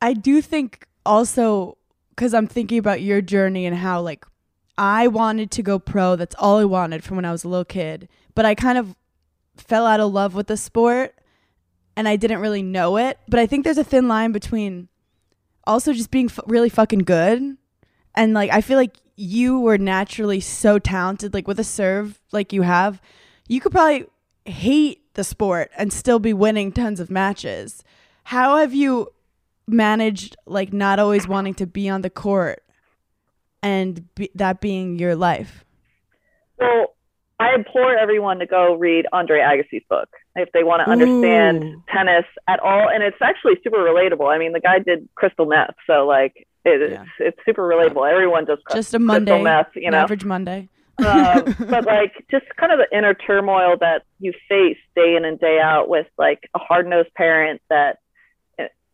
[0.02, 1.78] I do think also
[2.10, 4.26] because I'm thinking about your journey and how like
[4.78, 6.16] I wanted to go pro.
[6.16, 8.10] That's all I wanted from when I was a little kid.
[8.36, 8.96] But I kind of
[9.56, 11.16] fell out of love with the sport
[11.96, 13.20] and I didn't really know it.
[13.28, 14.88] But I think there's a thin line between
[15.66, 17.58] also just being f- really fucking good
[18.16, 22.52] and like I feel like you were naturally so talented, like with a serve like
[22.52, 23.02] you have,
[23.48, 24.08] you could probably
[24.46, 27.84] hate the sport and still be winning tons of matches.
[28.26, 29.10] How have you
[29.68, 32.64] managed like not always wanting to be on the court
[33.64, 35.66] and be, that being your life?
[36.60, 36.96] Well,
[37.40, 41.84] I implore everyone to go read Andre Agassi's book if they want to understand Ooh.
[41.92, 42.90] tennis at all.
[42.90, 44.34] And it's actually super relatable.
[44.34, 47.02] I mean, the guy did crystal meth, so like it, Yeah.
[47.02, 48.10] it's it's super relatable.
[48.10, 49.98] Everyone does Just a crystal Monday, meth, you know.
[49.98, 50.70] average Monday.
[51.00, 55.40] um, but like just kind of the inner turmoil that you face day in and
[55.40, 57.98] day out with like a hard nosed parent that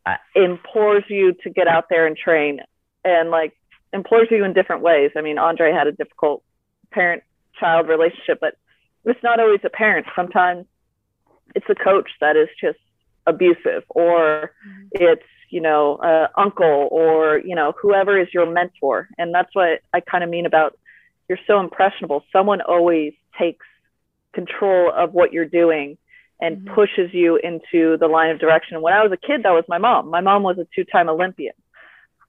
[0.06, 2.62] uh, implores you to get out there and train
[3.04, 3.54] and like
[3.94, 5.12] implores you in different ways.
[5.16, 6.44] I mean, Andre had a difficult
[6.92, 7.24] parent
[7.60, 8.56] child relationship, but
[9.06, 10.06] it's not always a parent.
[10.16, 10.66] Sometimes
[11.56, 12.78] it's a coach that is just
[13.28, 14.52] abusive or
[14.92, 19.80] it's you know uh, uncle or you know whoever is your mentor and that's what
[19.94, 20.78] i kind of mean about
[21.28, 23.66] you're so impressionable someone always takes
[24.34, 25.98] control of what you're doing
[26.42, 26.74] and Mhm.
[26.74, 29.78] pushes you into the line of direction when i was a kid that was my
[29.78, 31.54] mom my mom was a two-time olympian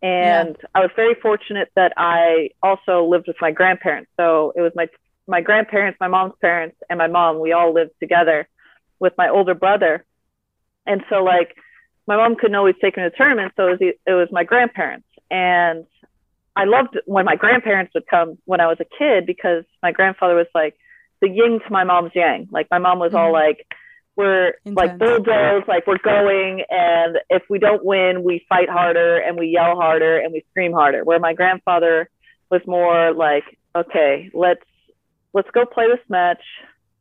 [0.03, 4.73] and i was very fortunate that i also lived with my grandparents so it was
[4.75, 4.89] my
[5.27, 8.49] my grandparents my mom's parents and my mom we all lived together
[8.99, 10.05] with my older brother
[10.87, 11.55] and so like
[12.07, 15.07] my mom couldn't always take me to tournaments, so it was it was my grandparents.
[15.31, 15.87] And
[16.57, 20.35] I loved when my grandparents would come when I was a kid because my grandfather
[20.35, 20.75] was like
[21.21, 22.49] the yin to my mom's yang.
[22.51, 23.33] Like my mom was all Mhm.
[23.33, 23.65] like,
[24.17, 24.99] "We're like Intense.
[24.99, 29.77] bulldozers, like we're going, and if we don't win, we fight harder and we yell
[29.77, 32.09] harder and we scream harder." Where my grandfather
[32.51, 33.45] was more like,
[33.75, 34.65] "Okay, let's
[35.33, 36.43] let's go play this match.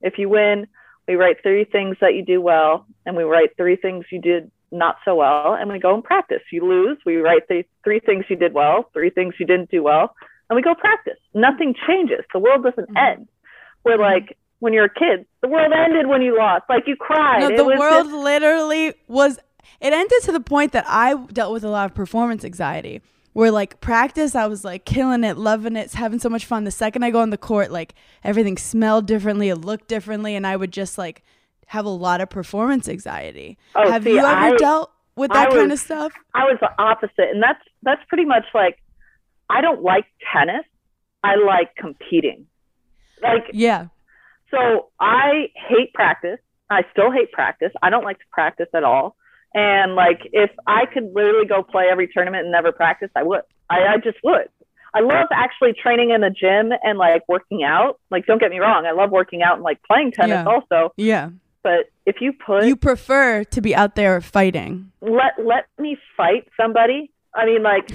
[0.02, 0.67] If you win,
[1.08, 4.52] we write three things that you do well, and we write three things you did
[4.72, 6.43] not so well, and we go and practice.
[6.52, 9.82] You lose, we write the three things you did well, three things you didn't do
[9.82, 10.15] well,
[10.48, 11.17] and we go practice.
[11.34, 12.24] Nothing changes.
[12.32, 12.98] The world doesn't Mhm.
[13.12, 13.28] end.
[13.82, 16.63] Where like when you're a kid, the world ended when you lost.
[16.69, 17.39] Like you cried.
[17.41, 19.39] No, It the was world just- literally was.
[19.82, 23.02] It ended to the point that I dealt with a lot of performance anxiety.
[23.34, 26.63] Where like practice, I was like killing it, loving it, having so much fun.
[26.63, 27.93] The second I go on the court, like
[28.24, 31.24] everything smelled differently, it looked differently, and I would just like
[31.67, 33.58] have a lot of performance anxiety.
[33.76, 36.12] Oh, have see, you ever I- dealt with that kind of stuff?
[36.34, 38.80] I was the opposite, and that's that's pretty much like
[39.50, 40.65] I don't like tennis.
[41.24, 42.48] I like competing.
[43.22, 43.88] Like Yeah.
[44.52, 46.40] So I hate practice.
[46.70, 47.72] I still hate practice.
[47.82, 49.16] I don't like to practice at all.
[49.54, 53.42] And like, if I could literally go play every tournament and never practice, I would.
[53.70, 54.50] I, I just would.
[54.94, 58.00] I love actually training in the gym and like working out.
[58.10, 58.86] Like, don't get me wrong.
[58.88, 60.46] I love working out and like playing tennis Yeah.
[60.46, 60.94] also.
[60.98, 61.30] Yeah.
[61.62, 64.92] But if you put You prefer to be out there fighting.
[65.02, 67.12] let let me fight somebody.
[67.36, 67.92] I mean, like,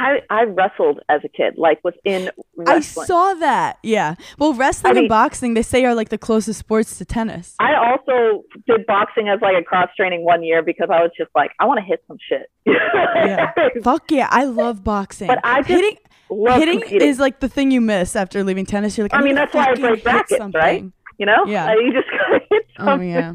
[0.00, 1.54] I I wrestled as a kid.
[1.56, 3.04] Like, within wrestling.
[3.04, 3.78] I saw that.
[3.82, 4.14] Yeah.
[4.38, 7.54] Well, wrestling I mean- and boxing, they say are like the closest sports to tennis.
[7.60, 11.30] I also did boxing as like a cross training one year because I was just
[11.34, 12.50] like, I want to hit some shit.
[12.66, 13.52] Yeah.
[13.82, 15.28] Fuck yeah, I love boxing.
[15.28, 15.96] But I just hitting
[16.30, 17.08] hitting competing.
[17.08, 18.96] is like the thing you miss after leaving tennis.
[18.96, 20.84] You're like, I I, mean, that's why I break brackets, right?
[21.18, 21.70] you know, Yeah.
[21.70, 23.34] Uh, you just gotta hit Oh yeah,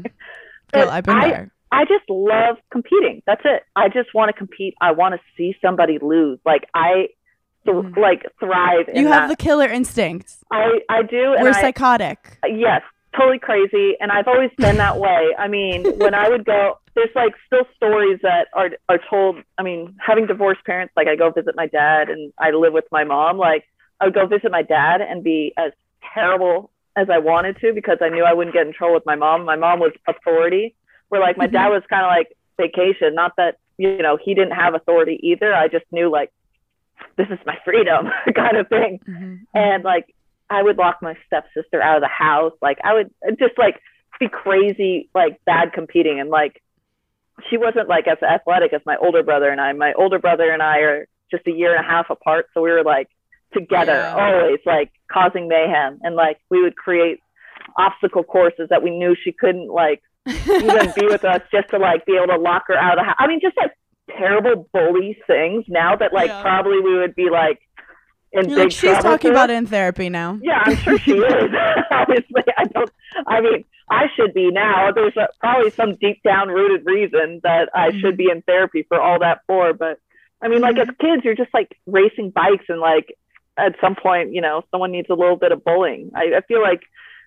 [0.74, 1.52] Well, I've been I, there.
[1.72, 3.22] I just love competing.
[3.26, 3.62] That's it.
[3.74, 4.74] I just want to compete.
[4.80, 6.38] I want to see somebody lose.
[6.46, 7.08] Like I,
[7.64, 7.96] th- Mhm.
[7.96, 8.88] like thrive.
[8.88, 9.36] In You have that.
[9.38, 10.44] the killer instincts.
[10.50, 11.34] I I do.
[11.40, 12.38] We're I, psychotic.
[12.46, 12.82] yes,
[13.16, 13.96] totally crazy.
[14.00, 15.34] And I've always been that way.
[15.38, 19.38] I mean, when I would go, there's like still stories that are are told.
[19.58, 22.84] I mean, having divorced parents, like I go visit my dad and I live with
[22.92, 23.36] my mom.
[23.38, 23.64] Like
[24.00, 25.72] I would go visit my dad and be as
[26.14, 29.16] terrible as I wanted to because I knew I wouldn't get in trouble with my
[29.16, 29.44] mom.
[29.44, 30.74] My mom was authority.
[31.08, 33.14] Where like my dad was kind of like vacation.
[33.14, 35.54] Not that you know he didn't have authority either.
[35.54, 36.30] I just knew like
[37.16, 39.40] this is my freedom kind of thing Mhm.
[39.54, 40.06] and like
[40.48, 42.52] I would lock my stepsister out of the house.
[42.62, 43.80] Like I would just like
[44.20, 46.62] be crazy, like bad competing, and like
[47.50, 49.72] she wasn't like as athletic as my older brother and I.
[49.72, 52.70] My older brother and I are just a year and a half apart, so we
[52.70, 53.08] were like
[53.52, 54.14] together Yeah.
[54.14, 57.20] always, like causing mayhem, and like we would create
[57.76, 60.02] obstacle courses that we knew she couldn't like
[60.46, 63.04] even be with us just to like be able to lock her out of the
[63.06, 63.16] house.
[63.18, 63.72] I mean, just like
[64.16, 66.42] terrible bully things now that like Yeah.
[66.42, 67.60] probably we would be like
[68.32, 70.38] in You're big like, she's talking about it in therapy now.
[70.42, 71.50] Yeah, I'm sure she is.
[71.90, 72.90] Obviously, I don't.
[73.26, 74.90] I mean, I should be now.
[74.92, 78.00] There's a, probably some deep down rooted reason that I Mhm.
[78.00, 79.72] should be in therapy for all that for.
[79.72, 79.98] But
[80.42, 83.16] I mean, like as kids, you're just like racing bikes, and like
[83.56, 86.10] at some point, you know, someone needs a little bit of bullying.
[86.14, 86.80] I, I feel like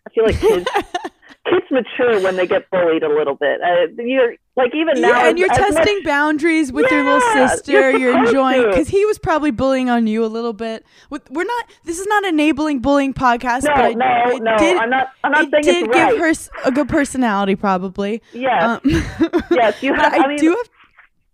[0.08, 0.68] I feel like kids
[1.50, 3.60] kids mature when they get bullied a little bit.
[3.62, 7.72] Uh, you're like even now, yeah, and you're testing boundaries with your little sister.
[7.72, 10.86] you're You're, enjoying because he was probably bullying on you a little bit.
[11.10, 11.66] With, we're not.
[11.86, 13.64] This is not enabling bullying podcast.
[13.64, 14.58] no, but I, no, it no.
[14.58, 15.10] Did, I'm not.
[15.24, 16.12] I'm not it saying did it's right.
[16.12, 18.22] give her a good personality, probably.
[18.34, 18.82] yes, Um,
[19.52, 19.82] yes.
[19.82, 20.14] You have.
[20.14, 20.70] I, I, mean, do have.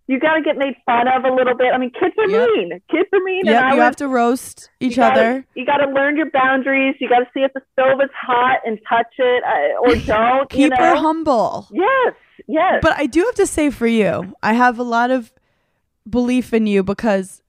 [0.08, 1.72] You got to get made fun of a little bit.
[1.74, 2.48] I mean, kids are Yep.
[2.54, 2.80] mean.
[2.90, 3.44] Kids are mean.
[3.46, 5.46] Yep, and I you was, have to roast you each gotta- other.
[5.56, 6.94] You got to learn your boundaries.
[7.00, 10.48] You got to see if the stove is hot and touch it uh, or don't.
[10.50, 10.76] Keep you know?
[10.76, 11.66] her humble.
[11.72, 12.14] Yes,
[12.46, 12.78] yes.
[12.82, 15.32] But I do have to say for you, I have a lot of
[16.08, 17.42] belief in you because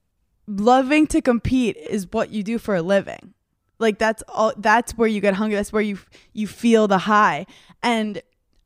[0.48, 3.34] loving to compete is what you do for a living.
[3.78, 5.54] Like that's all that's where you get hungry.
[5.54, 5.98] That's where you
[6.32, 7.46] you feel the high.
[7.84, 8.20] And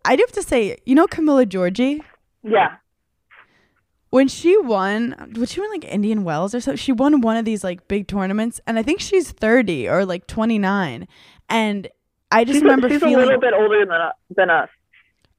[0.07, 2.01] I do have to say, you know Camila Giorgi?
[2.43, 2.77] yeah.
[4.13, 6.77] When she won, was she win like Indian Wells or so?
[6.77, 10.27] She won one of these like big tournaments and I think she's 30 or like
[10.27, 11.09] 29.
[11.49, 11.89] And
[12.31, 13.99] I just She's, remember a, she's feeling a little bit older than
[14.37, 14.69] than us.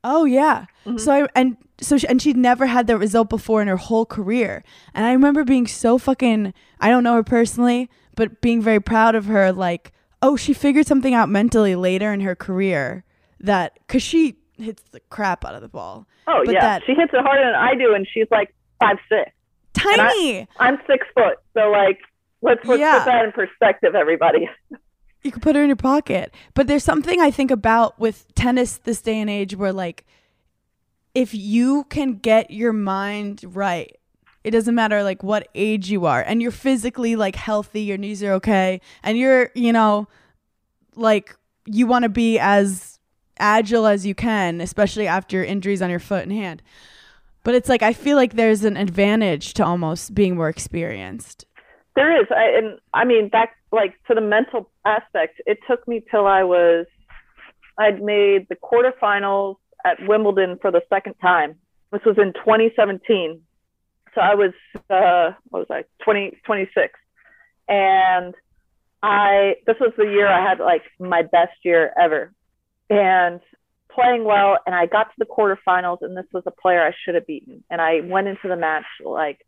[0.04, 0.66] Oh yeah.
[0.88, 1.00] Mhm.
[1.00, 4.08] So I and so she, and she'd never had that result before in her whole
[4.08, 4.64] career.
[4.96, 9.14] And I remember being so fucking I don't know her personally, but being very proud
[9.14, 9.92] of her like,
[10.24, 13.04] oh, she figured something out mentally later in her career
[13.40, 16.08] that cuz she hits the crap out of the ball.
[16.28, 18.52] Oh But yeah, that- she hits it harder than I do, and she's like
[18.84, 19.32] five six.
[19.74, 20.48] Tiny.
[20.60, 22.00] I'm six foot, so like
[22.42, 23.00] let's, let's Yeah.
[23.00, 24.50] put that in perspective, everybody.
[25.24, 26.34] you could put her in your pocket.
[26.54, 30.06] But there's something I think about with tennis this day and age where like
[31.16, 33.96] if you can get your mind right,
[34.44, 38.22] it doesn't matter like what age you are and you're physically like healthy, your knees
[38.24, 40.08] are okay, and you're, you know,
[40.96, 43.00] like you want to be as
[43.40, 46.62] agile as you can, especially after your injuries on your foot and hand.
[47.44, 51.46] But it's like I feel like there's an advantage to almost being more experienced.
[51.96, 55.42] There is, I, and I mean back like to the mental aspect.
[55.46, 56.86] It took me till I was,
[57.78, 61.56] I'd made the quarterfinals at Wimbledon for the second time.
[61.92, 63.42] This was in 2017,
[64.16, 64.54] so I was
[64.90, 66.94] uh, what was I 20 26,
[67.68, 68.34] and
[69.04, 72.34] I this was the year I had like my best year ever,
[72.90, 73.42] and
[73.94, 74.58] playing well.
[74.66, 77.64] And I got to the quarterfinals, and this was a player I should have beaten.
[77.70, 79.46] And I went into the match like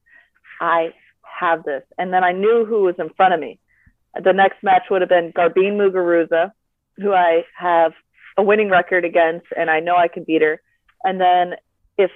[0.59, 1.83] I have this.
[1.97, 3.59] And then I knew who was in front of me.
[4.21, 6.51] The next match would have been Garbine Muguruza,
[6.97, 7.91] who I have
[8.37, 10.61] a winning record against, and I know I can beat her.
[11.03, 11.55] And then
[11.97, 12.11] if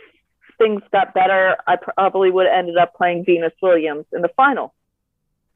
[0.58, 4.74] things got better, I probably would have ended up playing Venus Williams in the final.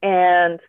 [0.01, 0.59] And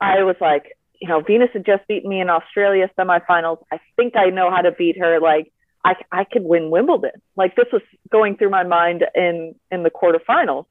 [0.00, 3.58] I was like, you know, Venus had just beaten me in Australia semifinals.
[3.72, 5.20] I think I know how to beat her.
[5.20, 5.52] Like,
[5.84, 7.22] I, I could win Wimbledon.
[7.36, 10.66] Like, this was going through my mind in in the quarterfinals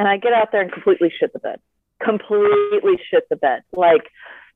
[0.00, 1.60] and I get out there and completely shit the bed.
[2.02, 3.60] Completely shit the bed.
[3.70, 4.08] Like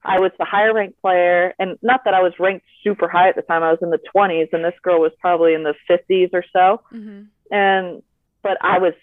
[0.02, 3.36] I was the higher ranked player, and not that I was ranked super high at
[3.36, 3.62] the time.
[3.62, 6.80] I was in the 20s, and this girl was probably in the 50s or so.
[6.94, 7.24] Mm-hmm.
[7.54, 8.02] And
[8.42, 8.94] but I was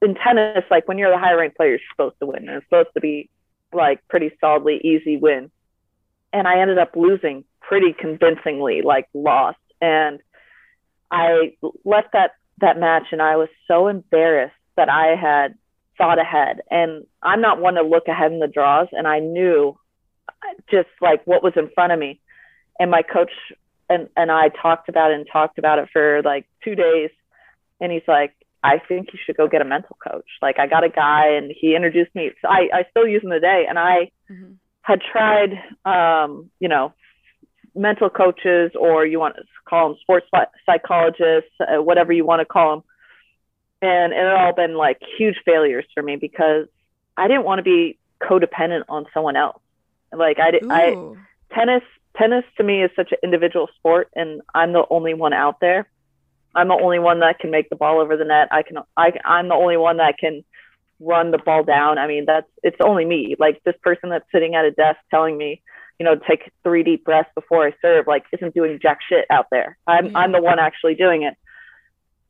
[0.00, 0.62] in tennis.
[0.70, 3.00] Like when you're the higher ranked player, you're supposed to win, and it's supposed to
[3.00, 3.28] be
[3.72, 5.50] like pretty solidly easy win.
[6.32, 9.58] And I ended up losing pretty convincingly, like lost.
[9.80, 10.20] And
[11.10, 11.54] I
[11.84, 15.54] left that that match, and I was so embarrassed that I had
[15.98, 16.60] thought ahead.
[16.70, 18.88] And I'm not one to look ahead in the draws.
[18.92, 19.76] And I knew
[20.28, 20.32] uh,
[20.70, 22.20] just like what was in front of me.
[22.78, 23.32] And my coach
[23.88, 27.10] and, and I talked about it and talked about it for like two days.
[27.80, 30.26] And he's like, I think you should go get a mental coach.
[30.40, 32.30] Like I got a guy and he introduced me.
[32.40, 33.66] So I, I still use him today.
[33.68, 34.56] And I Mhm.
[34.82, 35.50] had tried,
[35.84, 36.92] um, you know,
[37.74, 42.40] mental coaches or you want to call them sports psy- psychologists, uh, whatever you want
[42.40, 42.84] to call them
[43.82, 46.66] and it had all been like huge failures for me because
[47.16, 49.60] I didn't want to be codependent on someone else.
[50.16, 50.94] Like I, did, I
[51.52, 51.82] tennis
[52.16, 55.88] tennis to me is such an individual sport, and I'm the only one out there.
[56.54, 58.48] I'm the only one that can make the ball over the net.
[58.50, 60.44] I can I I'm the only one that can
[61.00, 61.98] run the ball down.
[61.98, 63.36] I mean that's it's only me.
[63.38, 65.62] Like this person that's sitting at a desk telling me,
[65.98, 69.46] you know, take three deep breaths before I serve, like isn't doing jack shit out
[69.50, 69.78] there.
[69.86, 70.18] I'm Yeah.
[70.18, 71.34] I'm the one actually doing it.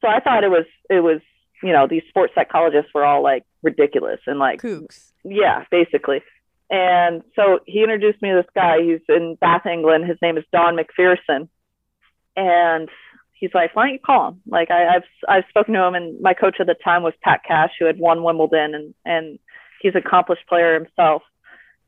[0.01, 1.21] So I thought it was it was
[1.63, 5.13] you know these sports psychologists were all like ridiculous and like Kooks.
[5.25, 6.23] yeah, basically.
[6.71, 8.81] And so he introduced me to this guy.
[8.83, 10.07] He's in Bath, England.
[10.07, 11.49] His name is Don McPherson.
[12.35, 12.89] And
[13.43, 14.41] he's like, why don't you call him?
[14.47, 17.41] Like I, I've I've spoken to him, and my coach at the time was Pat
[17.47, 19.39] Cash, who had won Wimbledon, and and
[19.83, 21.23] he's an accomplished player himself.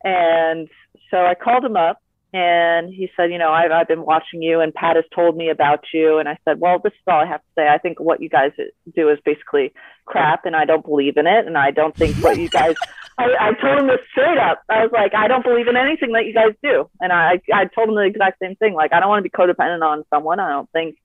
[0.02, 0.68] And
[1.10, 2.02] so I called him up,
[2.32, 5.48] and he said, you know, I've I've been watching you, and Pat has told me
[5.48, 6.18] about you.
[6.18, 7.68] And I said, well, this is all I have to say.
[7.68, 8.50] I think what you guys
[8.94, 9.72] do is basically
[10.06, 12.74] crap, and I don't believe in it, and I don't think what you guys
[13.16, 14.62] I, I told him this straight up.
[14.68, 17.66] I was like, I don't believe in anything that you guys do, and I I
[17.66, 18.74] told him the exact same thing.
[18.74, 20.40] Like, I don't want to be codependent on someone.
[20.40, 20.96] I don't think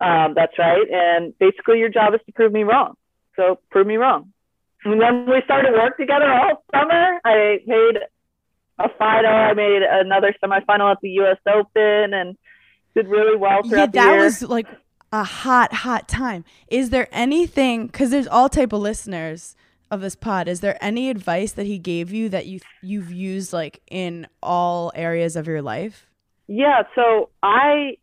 [0.00, 0.86] um, that's right.
[0.90, 2.94] And basically, your job is to prove me wrong.
[3.36, 4.32] So prove me wrong.
[4.84, 7.20] And then we started work together all summer.
[7.24, 7.98] I made
[8.78, 9.30] a final.
[9.30, 11.38] I made another semifinal at the U.S.
[11.46, 12.36] Open, and
[12.94, 14.24] did really well yeah, throughout the Yeah, that year.
[14.24, 14.66] was like
[15.12, 16.44] a hot, hot time.
[16.68, 17.86] Is there anything?
[17.86, 19.56] Because there's all type of listeners
[19.90, 20.48] of this pod.
[20.48, 24.92] Is there any advice that he gave you that you you've used like in all
[24.94, 26.06] areas of your life?
[26.46, 27.96] Yeah, so I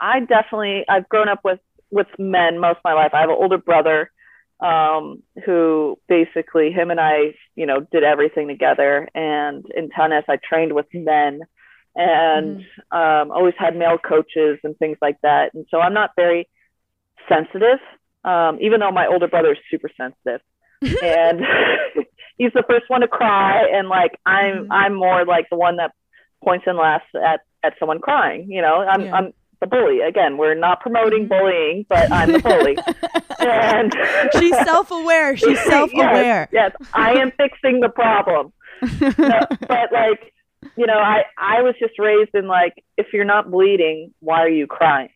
[0.00, 3.12] I definitely I've grown up with with men most of my life.
[3.14, 4.10] I have an older brother
[4.60, 9.08] um, who basically him and I, you know, did everything together.
[9.14, 11.40] And in tennis, I trained with men
[11.94, 12.58] and
[12.90, 15.54] um, always had male coaches and things like that.
[15.54, 16.48] And so I'm not very
[17.28, 17.78] sensitive,
[18.24, 20.40] um, even though my older brother is super sensitive.
[21.00, 21.40] and
[22.38, 24.68] he's the first one to cry, and like I'm Mhm.
[24.70, 25.92] I'm more like the one that
[26.42, 28.50] points and laughs at at someone crying.
[28.50, 29.14] You know, I'm Yeah.
[29.14, 30.00] I'm the bully.
[30.00, 31.28] Again, we're not promoting Mhm.
[31.28, 32.76] bullying, but I'm the bully.
[33.40, 33.92] and
[34.38, 35.36] She's self-aware.
[35.36, 36.48] She's self-aware.
[36.52, 38.52] Yes, yes, I am fixing the problem.
[39.18, 40.32] No, but like,
[40.76, 44.48] you know, I I was just raised in like, if you're not bleeding, why are
[44.48, 45.08] you crying?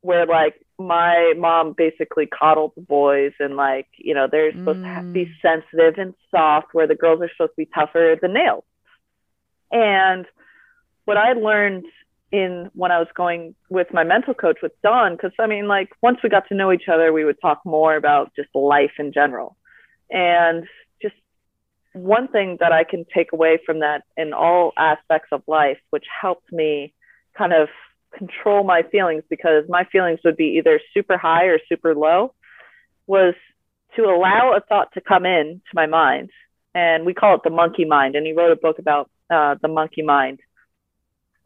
[0.00, 5.02] Where like my mom basically coddled the boys and like, you know, they're supposed to
[5.12, 5.40] be Mm.
[5.42, 8.64] sensitive and soft, where the girls are supposed to be tougher than nails.
[9.70, 10.24] And
[11.04, 11.84] what I learned
[12.32, 15.90] in when I was going with my mental coach with Don, because I mean, like
[16.02, 19.12] once we got to know each other, we would talk more about just life in
[19.12, 19.56] general.
[20.10, 20.66] And
[21.02, 21.14] just
[21.92, 26.04] one thing that I can take away from that in all aspects of life, which
[26.20, 26.92] helped me
[27.36, 27.68] kind of
[28.16, 32.34] control my feelings because my feelings would be either super high or super low,
[33.06, 33.34] was
[33.96, 36.30] to allow a thought to come in to my mind.
[36.74, 38.14] And we call it the monkey mind.
[38.14, 40.40] And he wrote a book about uh, the monkey mind.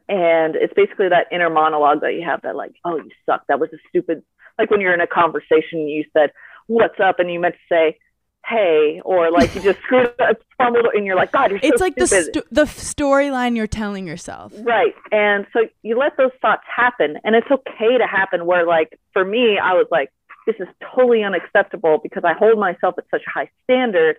[0.08, 3.44] And it's basically that inner monologue that you have that, like, oh, you suck.
[3.48, 4.22] That was a stupid,
[4.58, 6.30] like when you're in a conversation, you said,
[6.66, 7.18] what's up?
[7.20, 7.98] And you meant to say,
[8.46, 11.80] hey, or like you just screwed up, fumbled, and you're like, God, you're so It's
[11.80, 12.30] like the stupid.
[12.34, 14.52] sto- the storyline you're telling yourself.
[14.62, 14.94] Right.
[15.10, 19.24] And so you let those thoughts happen and it's okay to happen where like for
[19.24, 20.12] me I was like
[20.46, 24.16] this is totally unacceptable because I hold myself at such a high standard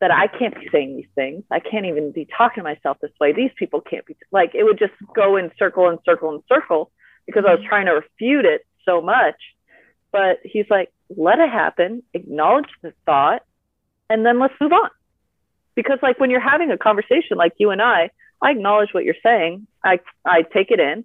[0.00, 1.42] that I can't be saying these things.
[1.50, 3.32] I can't even be talking to myself this way.
[3.32, 6.90] These people can't be like it would just go in circle and circle and circle
[7.26, 9.34] because I was trying to refute it so much.
[10.12, 13.42] But he's like, let it happen, acknowledge the thought,
[14.08, 14.90] and then let's move on.
[15.74, 19.14] Because like when you're having a conversation like you and I, I acknowledge what you're
[19.22, 19.66] saying.
[19.84, 21.04] I I take it in,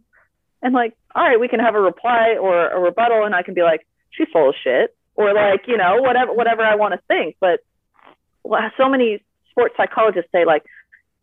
[0.62, 3.54] and like, all right, we can have a reply or a rebuttal, and I can
[3.54, 7.00] be like, she's full of shit, or like, you know, whatever whatever I want to
[7.08, 7.38] think.
[7.39, 7.60] But
[8.44, 10.64] well, so many sports psychologists say like,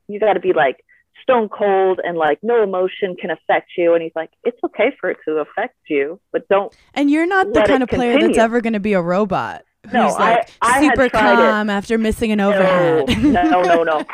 [0.08, 0.84] you got to be like
[1.22, 3.94] stone cold and like no emotion can affect you.
[3.94, 6.74] And he's like, it's okay for it to affect you, but don't.
[6.94, 9.92] And you're not the kind of player that's ever going to be a robot who's
[9.92, 11.36] No, I- like I had super tried it.
[11.36, 13.08] calm after missing an overhead.
[13.22, 14.04] No, no, no, no.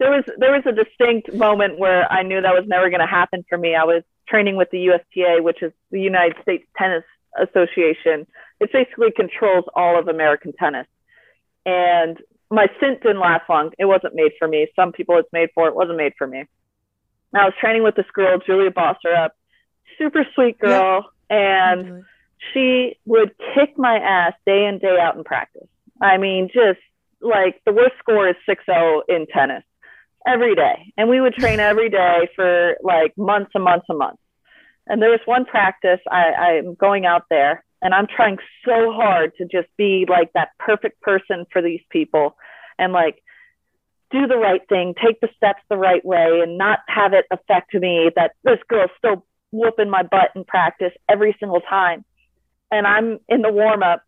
[0.00, 3.06] There was there was a distinct moment where I knew that was never going to
[3.06, 3.76] happen for me.
[3.76, 7.04] I was training with the USTA, which is the United States Tennis
[7.38, 8.26] Association.
[8.58, 10.86] It basically controls all of American tennis.
[11.64, 12.18] And
[12.54, 13.72] my stint didn't last long.
[13.78, 14.66] It wasn't made for me.
[14.76, 15.68] Some people it's made for.
[15.68, 16.40] It wasn't made for me.
[16.40, 19.30] And I was training with this girl, Julia Boserup,
[19.98, 22.04] super sweet girl, and
[22.52, 25.68] she would kick my ass day in day out in practice.
[26.00, 26.80] I mean, just
[27.20, 29.64] like the worst score is 6-0 in tennis
[30.26, 30.92] every day.
[30.96, 34.20] And we would train every day for like months and months and months.
[34.86, 39.32] And there was one practice I, I'm going out there and I'm trying so hard
[39.36, 42.36] to just be like that perfect person for these people
[42.78, 43.22] and like
[44.10, 47.74] do the right thing, take the steps the right way and not have it affect
[47.74, 52.04] me that this girl's still whooping my butt in practice every single time.
[52.70, 54.02] And I'm in the warm up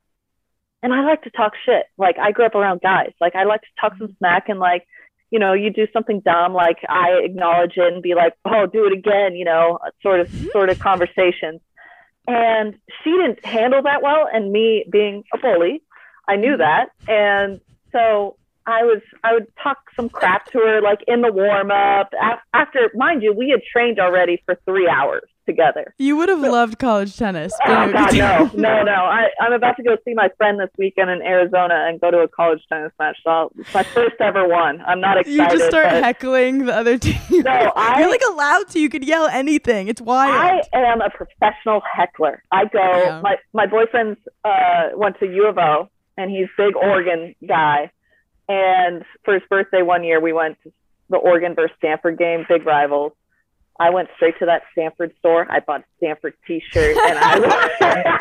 [0.83, 1.87] and I like to talk shit.
[1.99, 3.13] Like I grew up around guys.
[3.21, 4.87] Like I like to talk some smack and like,
[5.31, 8.87] you know, you do something dumb, like I acknowledge it and be like, oh, do
[8.87, 11.61] it again, you know, sort of sort of conversations.
[12.29, 14.29] And she didn't handle that well.
[14.33, 15.83] And me being a bully,
[16.29, 16.91] I knew that.
[17.09, 17.61] And
[17.93, 18.37] so
[18.67, 22.11] I was I would talk some crap to her like in the warm up.
[22.53, 25.95] After mind you, we had trained already for three hours together.
[25.99, 27.53] You would have loved college tennis.
[27.65, 27.93] Oh.
[27.93, 28.93] God, no, no, no!
[28.93, 32.19] I, I'm about to go see my friend this weekend in Arizona and go to
[32.19, 33.17] a college tennis match.
[33.23, 34.81] So I'll- it's my first ever one.
[34.85, 35.53] I'm not excited.
[35.53, 37.21] You just start heckling the other team.
[37.31, 38.81] No, I- You're like allowed to.
[38.81, 39.87] You could yell anything.
[39.87, 40.33] It's wild.
[40.75, 42.43] I am a professional heckler.
[42.51, 42.81] I go.
[42.83, 43.21] Yeah.
[43.23, 47.93] My my boyfriend's uh, went to U of O, and he's big Oregon guy,
[48.49, 50.73] And for his birthday one year, we went to
[51.11, 53.13] the Oregon versus Stanford game, big rivals.
[53.79, 55.47] I went straight to that Stanford store.
[55.51, 57.35] I bought a Stanford T-shirt, and I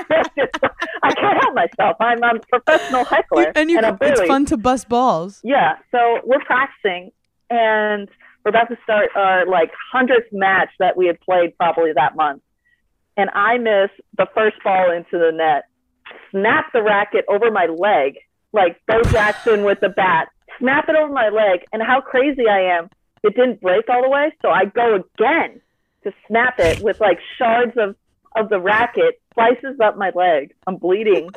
[1.03, 1.95] I can't help myself.
[1.99, 5.39] I'm, I'm a professional heckler, and you, I'm it's fun to bust balls.
[5.43, 7.11] yeah, so we're practicing
[7.49, 8.09] and
[8.43, 12.41] we're about to start our like hundredth match that we had played probably that month.
[13.17, 15.63] And I miss the first ball into the net,
[16.31, 18.17] snap the racket over my leg,
[18.55, 20.29] like Bo Jackson with the bat,
[20.59, 21.65] snap it over my leg.
[21.71, 22.89] And how crazy I am,
[23.23, 24.31] it didn't break all the way.
[24.41, 25.61] So I go again
[26.03, 27.95] to snap it with like shards of,
[28.35, 30.53] of the racket, slices up my leg.
[30.65, 31.29] I'm bleeding.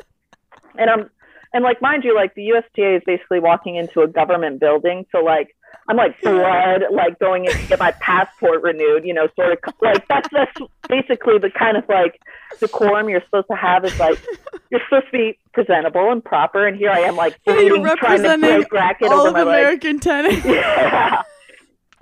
[0.77, 1.09] And I'm
[1.51, 5.19] and like mind you, like the USTA is basically walking into a government building, so
[5.19, 5.55] like
[5.89, 9.73] I'm like blood, like going in to get my passport renewed, you know, sort of
[9.81, 12.21] like that's that's basically the kind of like
[12.59, 14.17] decorum you're supposed to have is like
[14.69, 18.37] you're supposed to be presentable and proper, and here I am like bleeding, trying to
[18.37, 19.59] break racket All over of my leg.
[19.63, 20.45] American tennis.
[20.45, 21.23] Yeah.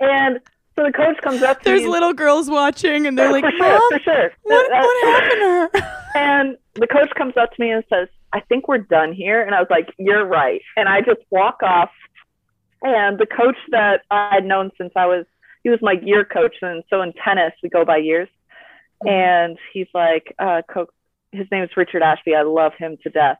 [0.00, 0.38] And
[0.76, 1.88] so the coach comes up to There's me.
[1.88, 4.32] little girls watching, and they're like, for sure, "Mom, for sure.
[4.42, 5.40] what, Uh, what happened
[5.72, 9.12] to her?" And the coach comes up to me and says, I think we're done
[9.12, 9.42] here.
[9.42, 10.60] And I was like, You're right.
[10.76, 11.90] And I just walk off.
[12.82, 15.26] And the coach that I'd known since I was,
[15.62, 16.56] he was my year coach.
[16.62, 18.28] And so in tennis, we go by years.
[19.02, 20.88] And he's like, uh, Co-
[21.32, 22.34] his name is Richard Ashby.
[22.34, 23.38] I love him to death.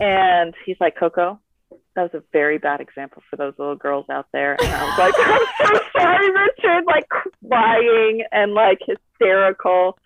[0.00, 1.40] And he's like, Coco,
[1.96, 4.56] that was a very bad example for those little girls out there.
[4.60, 9.98] And I was like, I'm so sorry, Richard, like crying and like hysterical.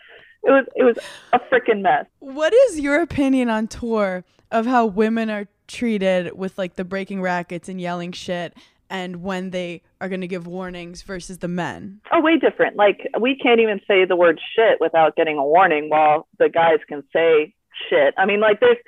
[0.42, 0.98] It was it was
[1.32, 2.06] a freaking mess.
[2.20, 7.22] What is your opinion on tour of how women are treated with like the breaking
[7.22, 8.54] rackets and yelling shit,
[8.90, 12.00] and when they are going to give warnings versus the men?
[12.12, 12.76] Oh, way different.
[12.76, 16.78] Like we can't even say the word shit without getting a warning, while the guys
[16.88, 17.54] can say
[17.88, 18.14] shit.
[18.16, 18.78] I mean, like there's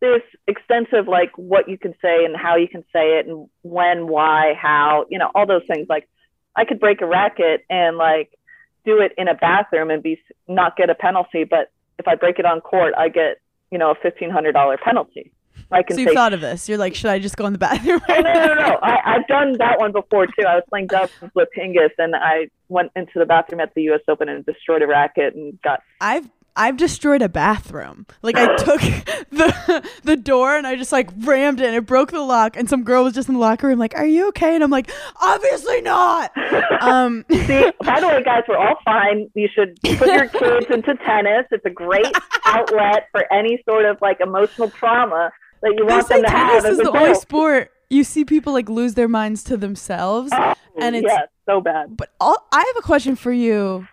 [0.00, 4.08] there's extensive like what you can say and how you can say it and when,
[4.08, 5.86] why, how, you know, all those things.
[5.88, 6.08] Like
[6.54, 8.38] I could break a racket and like
[8.84, 12.38] do it in a bathroom and be not get a penalty, but if I break
[12.38, 13.38] it on court, I get
[13.70, 15.32] you know a fifteen hundred dollar penalty.
[15.70, 16.68] I can So you thought of this?
[16.68, 18.00] You're like, should I just go in the bathroom?
[18.08, 18.78] Oh, no, no, no.
[18.82, 20.46] I, I've done that one before too.
[20.46, 24.00] I was playing doubles with Hingis, and I went into the bathroom at the U.S.
[24.08, 25.82] Open and destroyed a racket and got.
[26.00, 28.06] I've I've destroyed a bathroom.
[28.22, 28.80] Like I took
[29.30, 32.68] the the door and I just like rammed it and it broke the lock and
[32.68, 34.90] some girl was just in the locker room like, "Are you okay?" And I'm like,
[35.20, 36.32] "Obviously not."
[36.80, 39.30] Um See, by the way, guys, we're all fine.
[39.34, 41.46] You should put your kids into tennis.
[41.50, 42.12] It's a great
[42.44, 45.32] outlet for any sort of like emotional trauma
[45.70, 48.24] that you they want say them to tennis have is the only sport you see
[48.24, 50.32] people like lose their minds to themselves.
[50.34, 51.96] Oh, and it's- yeah, so bad.
[51.96, 53.86] But all, I have a question for you.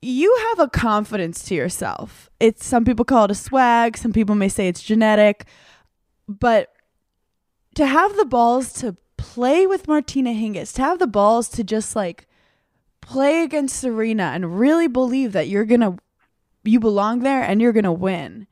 [0.00, 2.28] You have a confidence to yourself.
[2.40, 5.46] It's some people call it a swag, some people may say it's genetic,
[6.28, 6.72] but
[7.76, 11.94] to have the balls to play with Martina Hingis, to have the balls to just
[11.94, 12.26] like
[13.00, 15.96] play against Serena and really believe that you're going to
[16.64, 18.46] you belong there and you're going to win.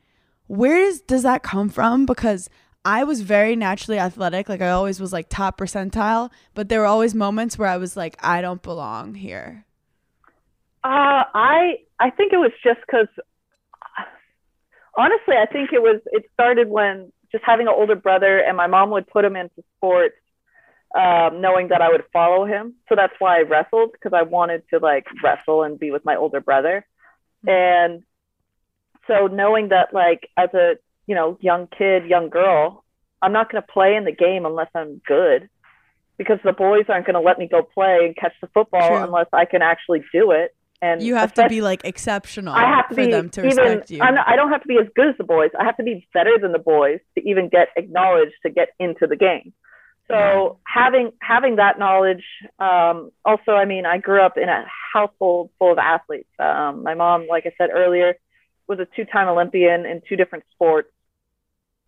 [0.51, 2.07] Where does does that come from?
[2.07, 2.51] Because
[2.85, 4.49] I was very naturally athletic.
[4.49, 7.97] Like I always was like top percentile, but there were always moments where I was
[7.97, 9.65] like, I don't belong here.
[10.83, 13.07] Uh, I I think it was just because,
[14.99, 18.67] honestly, I think it was it started when just having an older brother and my
[18.67, 20.17] mom would put him into sports,
[20.97, 22.75] um, knowing that I would follow him.
[22.89, 26.17] So that's why I wrestled because I wanted to like wrestle and be with my
[26.17, 26.85] older brother,
[27.47, 28.03] and
[29.11, 30.75] so knowing that like as a
[31.07, 32.85] you know young kid, young girl,
[33.23, 35.49] I'm not going to play in the game unless I'm good.
[36.17, 39.03] Because the boys aren't going to let me go play and catch the football True.
[39.03, 40.55] unless I can actually do it.
[40.83, 43.57] And You have to be like exceptional I have to for be them to even,
[43.57, 44.03] respect you.
[44.03, 45.51] I'm I don't have to be as good as the boys.
[45.59, 49.07] I have to be better than the boys to even get acknowledged to get into
[49.07, 49.53] the game.
[50.09, 52.25] So having having that knowledge,
[52.59, 56.29] um, also, I mean, I grew up in a household full of athletes.
[56.39, 58.15] Um, my mom, like I said earlier,
[58.71, 60.89] was a two-time Olympian in two different sports.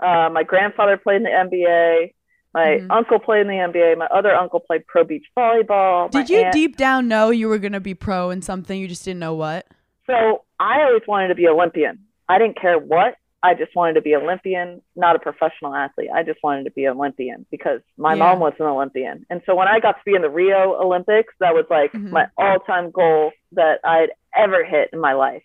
[0.00, 2.12] Uh, my grandfather played in the NBA.
[2.52, 2.88] My Mhm.
[2.90, 3.94] uncle played in the NBA.
[3.96, 6.10] My other uncle played pro beach volleyball.
[6.10, 8.78] Did My you aunt- deep down know you were going to be pro in something
[8.78, 9.66] you just didn't know what?
[10.06, 12.00] So I always wanted to be Olympian.
[12.28, 13.16] I didn't care what.
[13.44, 16.10] I just wanted to be Olympian, not a professional athlete.
[16.14, 18.18] I just wanted to be Olympian because my Yeah.
[18.24, 19.24] mom was an Olympian.
[19.30, 22.10] And so when I got to be in the Rio Olympics, that was like Mhm.
[22.10, 25.42] my all-time goal that I'd ever hit in my life.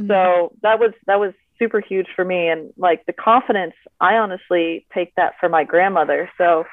[0.00, 0.08] Mhm.
[0.08, 4.86] So that was that was super huge for me and like the confidence, I honestly
[4.92, 6.30] take that for my grandmother.
[6.36, 6.64] So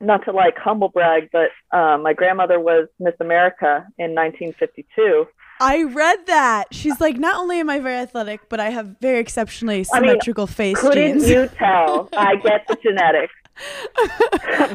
[0.00, 5.26] not to like humble brag, but um, my grandmother was Miss America in 1952.
[5.58, 6.66] I read that.
[6.72, 10.10] She's like, not only am I very athletic, but I have very exceptionally I mean,
[10.10, 11.30] symmetrical face Couldn't genes.
[11.30, 12.10] you tell?
[12.14, 13.32] I get the genetics.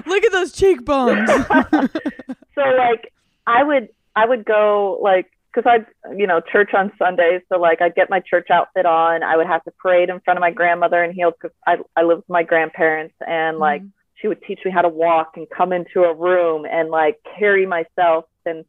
[0.08, 1.30] Look at those cheekbones.
[2.56, 3.14] so like
[3.46, 7.82] I would I would go like because I'd you know church on Sundays, so like
[7.82, 9.24] I'd get my church outfit on.
[9.24, 12.04] I would have to parade in front of my grandmother in heels because I I
[12.04, 13.62] lived with my grandparents, and mm-hmm.
[13.62, 13.82] like
[14.16, 17.66] she would teach me how to walk and come into a room and like carry
[17.66, 18.66] myself and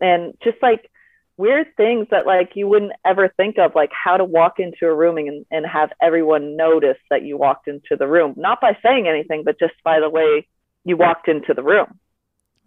[0.00, 0.90] and just like
[1.36, 4.94] weird things that like you wouldn't ever think of like how to walk into a
[4.94, 8.32] room and, and have everyone notice that you walked into the room.
[8.36, 10.46] Not by saying anything but just by the way
[10.84, 11.98] you walked into the room.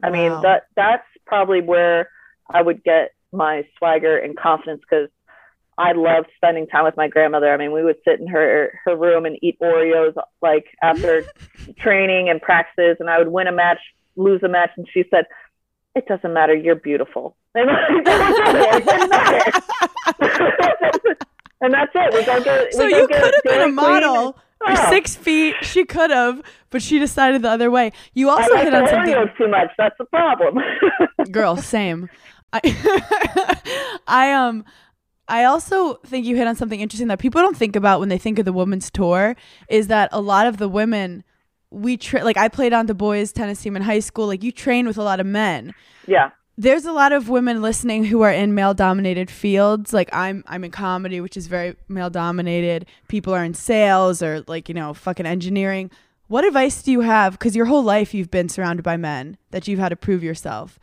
[0.03, 2.09] I mean that that's probably where
[2.49, 5.09] i would get my swagger and confidence because
[5.77, 8.95] i loved spending time with my grandmother i mean we would sit in her her
[8.95, 11.23] room and eat oreos like after
[11.79, 13.79] training and practices and i would win a match
[14.15, 15.25] lose a match and she said
[15.95, 19.61] it doesn't matter you're beautiful and like, it doesn't matter.
[21.61, 24.11] and that's it we go get so we go you could have been a model.
[24.11, 24.89] You're Oh.
[24.89, 25.55] six feet.
[25.61, 27.93] She could have, but she decided the other way.
[28.13, 29.13] You also like hit on something.
[29.13, 29.69] Oreos too much.
[29.77, 30.57] That's the problem.
[31.31, 32.09] girl same
[32.53, 34.63] i i um
[35.27, 38.17] i also think you hit on something interesting that people don't think about when they
[38.17, 39.35] think of the women's tour
[39.69, 41.23] is that a lot of the women
[41.71, 44.51] we tra- like i played on the boys tennis team in high school like you
[44.51, 45.73] train with a lot of men.
[46.07, 46.31] Yeah.
[46.57, 50.63] there's a lot of women listening who are in male dominated fields like i'm i'm
[50.63, 54.93] in comedy which is very male dominated people are in sales or like you know
[54.93, 55.91] fucking engineering.
[56.27, 57.33] What advice do you have?
[57.33, 60.77] Because your whole life you've been surrounded by men that you've had to prove yourself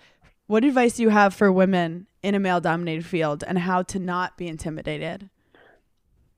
[0.47, 3.99] what advice do you have for women in a male dominated field and how to
[3.99, 5.29] not be intimidated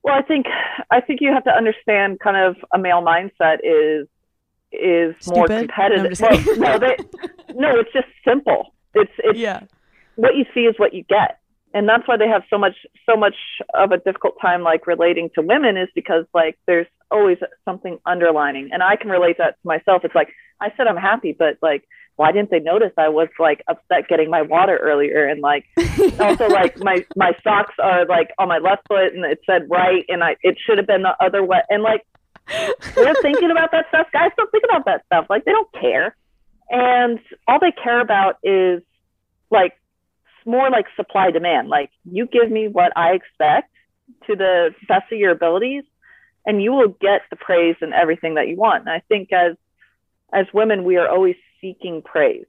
[0.03, 0.45] Well, I think
[0.91, 4.07] I think you have to understand kind of a male mindset is
[4.71, 5.49] is more Stupid?
[5.49, 6.09] No, I'm competitive.
[6.09, 6.95] just well, no, they,
[7.55, 8.73] no, it's just simple.
[8.93, 9.63] It's it's yeah
[10.19, 11.39] what you see is what you get.
[11.73, 12.75] And that's why they have so much
[13.07, 13.35] so much
[13.73, 18.69] of a difficult time like relating to women is because like there's always something underlining.
[18.73, 20.03] And I can relate that to myself.
[20.03, 20.29] It's like
[20.59, 21.83] I said I'm happy, but like
[22.19, 25.63] why didn't they notice I was like upset getting my water earlier and like
[26.19, 30.03] also like my my socks are like on my left foot and it said right
[30.09, 32.05] and I it should have been the other way and like
[32.97, 34.07] we're thinking about that stuff.
[34.11, 35.27] Guys don't think about that stuff.
[35.29, 36.13] Like they don't care.
[36.69, 38.81] And all they care about is
[39.49, 39.79] like
[40.45, 41.69] more like supply demand.
[41.69, 43.71] Like you give me what I expect
[44.27, 45.85] to the best of your abilities
[46.45, 48.81] and you will get the praise and everything that you want.
[48.81, 49.55] And I think as
[50.33, 52.45] as women we are always seeking praise.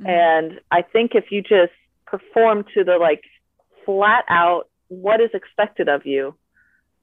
[0.00, 0.08] Mhm.
[0.08, 1.72] And I think if you just
[2.06, 3.22] perform to the like
[3.84, 6.34] flat out what is expected of you,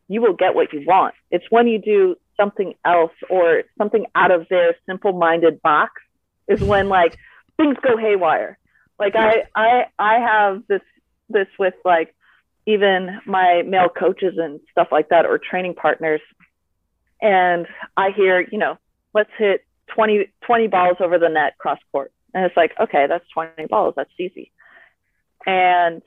[0.08, 1.16] you will get what you want.
[1.32, 6.02] It's when you do something else or something out of their simple minded box
[6.48, 7.18] is when like
[7.58, 8.58] things go haywire.
[8.98, 10.82] Like I I I have this
[11.30, 12.16] this with like
[12.66, 16.22] even my male coaches and stuff like that or training partners
[17.22, 18.78] and I hear, you know,
[19.14, 22.12] let's hit 20, 20 balls over the net cross court.
[22.34, 23.94] And it's like, okay, that's 20 balls.
[23.98, 24.52] That's easy.
[25.46, 26.02] And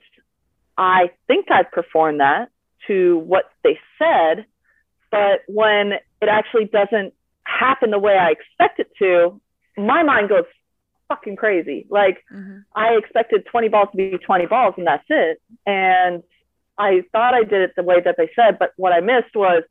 [0.77, 2.49] I think I performed that
[2.87, 4.45] to what they said.
[5.11, 7.13] But when it actually doesn't
[7.43, 9.39] happen the way I expect it to,
[9.77, 10.45] my mind goes
[11.07, 11.85] fucking crazy.
[11.89, 12.63] Like, Mhm.
[12.75, 15.41] I expected 20 balls to be 20 balls and that's it.
[15.65, 16.23] And
[16.77, 19.63] I thought I did it the way that they said, but what I missed was,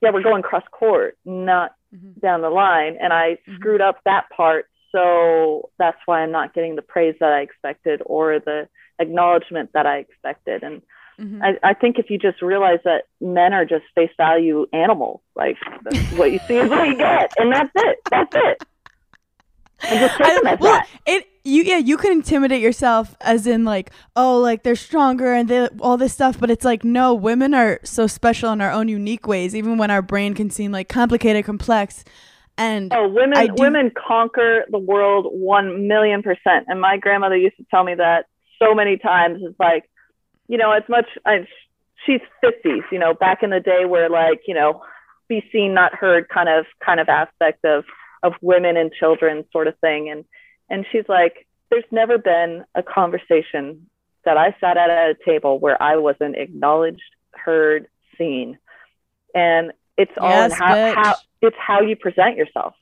[0.00, 2.20] yeah, we're going cross court, not Mhm.
[2.20, 2.96] down the line.
[3.00, 3.56] And I Mhm.
[3.56, 4.66] screwed up that part.
[4.92, 8.68] So that's why I'm not getting the praise that I expected or the
[8.98, 10.62] acknowledgement that I expected.
[10.62, 10.82] And
[11.20, 11.42] Mhm.
[11.42, 15.56] I, I think if you just realize that men are just face value animals, like
[16.16, 17.30] what you see is what you get.
[17.38, 17.98] And that's it.
[18.10, 18.62] That's it.
[19.82, 20.88] And just take them I, as well, that.
[21.06, 25.48] it you yeah you can intimidate yourself as in like oh like they're stronger and
[25.48, 28.88] they all this stuff, but it's like no, women are so special in our own
[28.88, 32.04] unique ways, even when our brain can seem like complicated, complex,
[32.58, 36.66] and Oh, women do- women conquer the world one million percent.
[36.68, 38.26] And my grandmother used to tell me that
[38.58, 39.40] so many times.
[39.42, 39.88] It's like,
[40.48, 41.46] you know, as much I,
[42.04, 44.82] she's fifties, you know, back in the day where like, you know,
[45.28, 47.84] be seen, not heard kind of kind of aspect of
[48.22, 50.10] of women and children sort of thing.
[50.10, 50.24] And
[50.70, 53.86] and she's like, there's never been a conversation
[54.24, 57.02] that I sat at a table where I wasn't acknowledged,
[57.32, 57.86] heard,
[58.18, 58.58] seen.
[59.34, 62.74] And it's all Yes, how, how it's how you present yourself.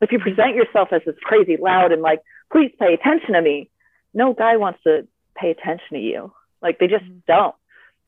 [0.00, 2.20] If you present yourself as this crazy loud and like,
[2.52, 3.70] please pay attention to me,
[4.14, 6.32] no guy wants to pay attention to you.
[6.62, 7.24] Like they just Mhm.
[7.26, 7.54] don't.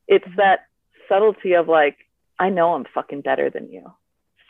[0.09, 0.37] It's Mhm.
[0.37, 0.67] that
[1.09, 1.97] subtlety of like,
[2.39, 3.93] I know I'm fucking better than you.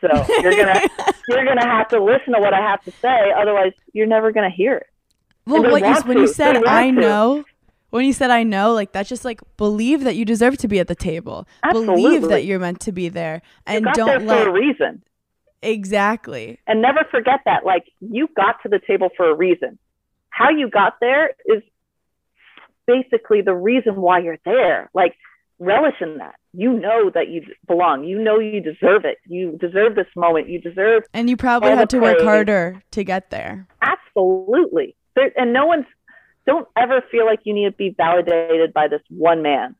[0.00, 0.08] So
[0.40, 0.80] you're gonna
[1.28, 4.50] you're gonna have to listen to what I have to say, otherwise you're never gonna
[4.50, 4.86] hear it.
[5.46, 6.22] well, what you, when to.
[6.22, 7.44] you said I know.
[7.90, 10.78] When you said I know, like that's just like believe that you deserve to be
[10.78, 11.48] at the table.
[11.72, 12.28] Believe Absolutely.
[12.28, 15.02] that you're meant to be there, and don't there let for a reason.
[15.62, 16.58] Exactly.
[16.66, 17.64] And never forget that.
[17.64, 19.78] Like, you got to the table for a reason.
[20.30, 21.62] How you got there is
[22.86, 24.90] basically the reason why you're there.
[24.94, 25.16] Like,
[25.60, 26.34] relish in that.
[26.52, 28.02] You know that you belong.
[28.04, 29.18] You know you deserve it.
[29.26, 30.48] You deserve this moment.
[30.48, 33.68] You deserve And you probably had to work harder to get there.
[33.82, 34.96] absolutely.
[35.14, 35.86] There, and no one's,
[36.46, 39.76] don't ever feel like you need to be validated by this one man.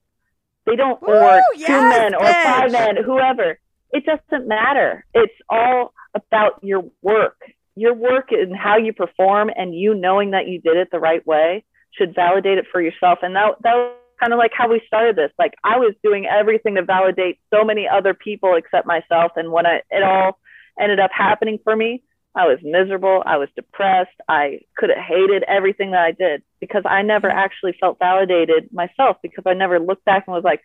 [0.66, 3.58] They don't, Woo, or two yes, men, or five men, whoever.
[3.92, 5.04] It doesn't matter.
[5.14, 7.40] It's all about your work.
[7.74, 11.26] Your work and how you perform, and you knowing that you did it the right
[11.26, 13.20] way should validate it for yourself.
[13.22, 15.30] And that, that kind of like how we started this.
[15.38, 19.32] Like I was doing everything to validate so many other people except myself.
[19.36, 20.38] And when I, it all
[20.78, 22.02] ended up happening for me,
[22.34, 23.22] I was miserable.
[23.26, 24.14] I was depressed.
[24.28, 27.38] I could have hated everything that I did because I never mm-hmm.
[27.38, 30.60] actually felt validated myself because I never looked back and was like,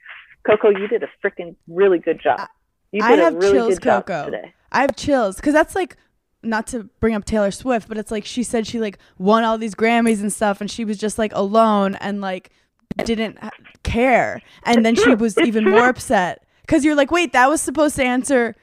[0.45, 2.47] Coco, you did a freaking really good job.
[2.91, 4.25] You I did have a really chills, good job Coco.
[4.25, 4.53] today.
[4.71, 5.97] I have chills because that's like
[6.43, 9.57] not to bring up Taylor Swift, but it's like she said she like won all
[9.57, 12.51] these Grammys and stuff, and she was just like alone and like
[12.97, 13.37] didn't
[13.83, 17.95] care, and then she was even more upset because you're like, wait, that was supposed
[17.97, 18.55] to answer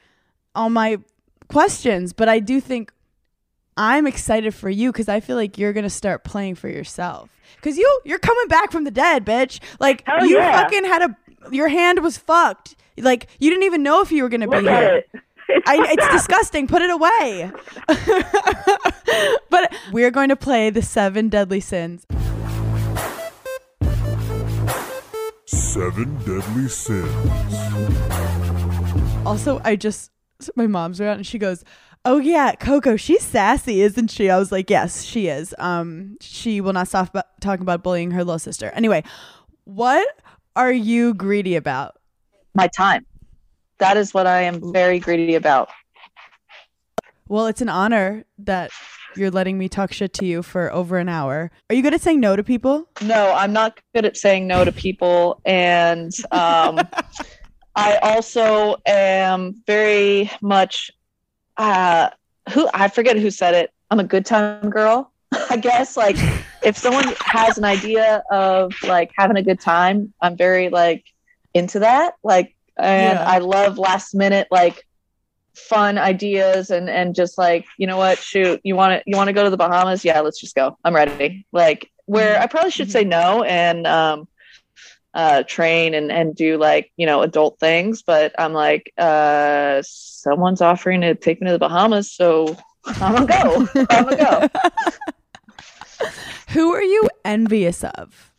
[0.55, 0.97] all my
[1.47, 2.91] questions, but I do think
[3.77, 7.77] I'm excited for you because I feel like you're gonna start playing for yourself because
[7.77, 9.59] you you're coming back from the dead, bitch.
[9.79, 10.61] Like Hell you yeah.
[10.63, 11.17] fucking had a
[11.51, 12.75] your hand was fucked.
[12.97, 15.03] Like you didn't even know if you were gonna be Look here.
[15.13, 15.21] it.
[15.49, 16.67] It's, I, it's disgusting.
[16.67, 17.51] Put it away.
[19.49, 22.07] but we're going to play the seven deadly sins.
[25.45, 27.55] Seven Deadly Sins.
[29.25, 30.11] Also, I just
[30.55, 31.63] my mom's around and she goes,
[32.05, 36.61] "Oh yeah, Coco, she's sassy, isn't she?" I was like, "Yes, she is." Um, she
[36.61, 38.71] will not stop about, talking about bullying her little sister.
[38.71, 39.03] Anyway,
[39.65, 40.07] what
[40.55, 41.97] are you greedy about?
[42.55, 43.05] my time.
[43.79, 45.69] That is what I am very greedy about.
[47.27, 48.71] Well, it's an honor that
[49.17, 51.51] you're letting me talk shit to you for over an hour.
[51.69, 52.87] Are you good at saying no to people?
[53.01, 55.41] No, I'm not good at saying no to people.
[55.45, 56.79] And um,
[57.75, 60.91] I also am very much,
[61.57, 62.09] uh,
[62.51, 63.71] who I forget who said it.
[63.89, 65.11] I'm a good time girl,
[65.49, 65.95] I guess.
[65.97, 66.17] Like,
[66.63, 71.05] if someone has an idea of like having a good time, I'm very like
[71.53, 72.15] into that.
[72.23, 73.25] Like, and Yeah.
[73.25, 74.83] I love last minute, like,
[75.55, 79.27] fun ideas and and just like you know what shoot you want to you want
[79.27, 80.03] to go to the bahamas?
[80.03, 80.77] Yeah let's just go.
[80.83, 81.45] I'm ready.
[81.51, 84.27] Like where i probably should say no and um
[85.13, 90.61] uh train and and do like you know adult things but i'm like uh someone's
[90.61, 93.67] offering to take me to the bahamas so i'm gonna go.
[93.89, 94.49] I'm gonna go.
[96.49, 98.31] Who are you envious of?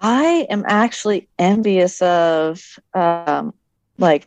[0.00, 2.60] I am actually envious of
[2.92, 3.54] um,
[3.98, 4.26] like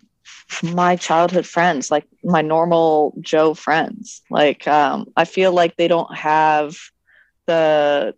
[0.63, 4.21] my childhood friends, like my normal Joe friends.
[4.29, 6.75] Like um, I feel like they don't have
[7.47, 8.13] the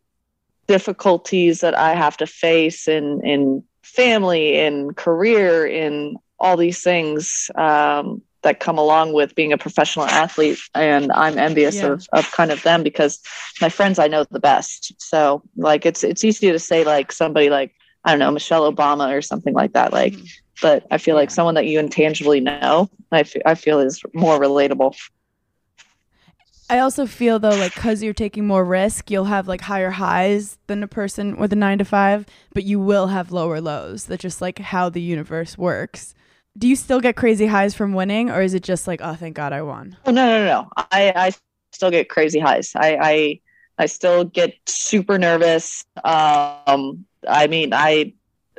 [0.67, 7.49] difficulties that I have to face in in family, in career, in all these things
[7.55, 10.59] um, that come along with being a professional athlete.
[10.75, 11.93] And I'm envious Yeah.
[11.93, 13.19] of of kind of them because
[13.61, 14.93] my friends I know the best.
[14.97, 17.71] So like it's it's easy to say like somebody like
[18.03, 19.91] I don't know Michelle Obama or something like that.
[19.93, 20.28] Like, Mhm.
[20.62, 24.39] But I feel like someone that you intangibly know, I fe- I feel is more
[24.39, 24.95] relatable.
[26.70, 30.58] I also feel though, like, because you're taking more risk, you'll have like higher highs
[30.68, 34.05] than a person with a nine to five, but you will have lower lows.
[34.05, 36.14] That's just like how the universe works.
[36.58, 39.36] Do you still get crazy highs from winning, or is it just like, oh, thank
[39.36, 39.95] God I won?
[40.05, 40.70] Oh no no no!
[40.76, 41.34] I I
[41.72, 42.72] still get crazy highs.
[42.76, 43.39] I I
[43.78, 45.86] I still get super nervous.
[46.03, 48.14] Um, I mean I.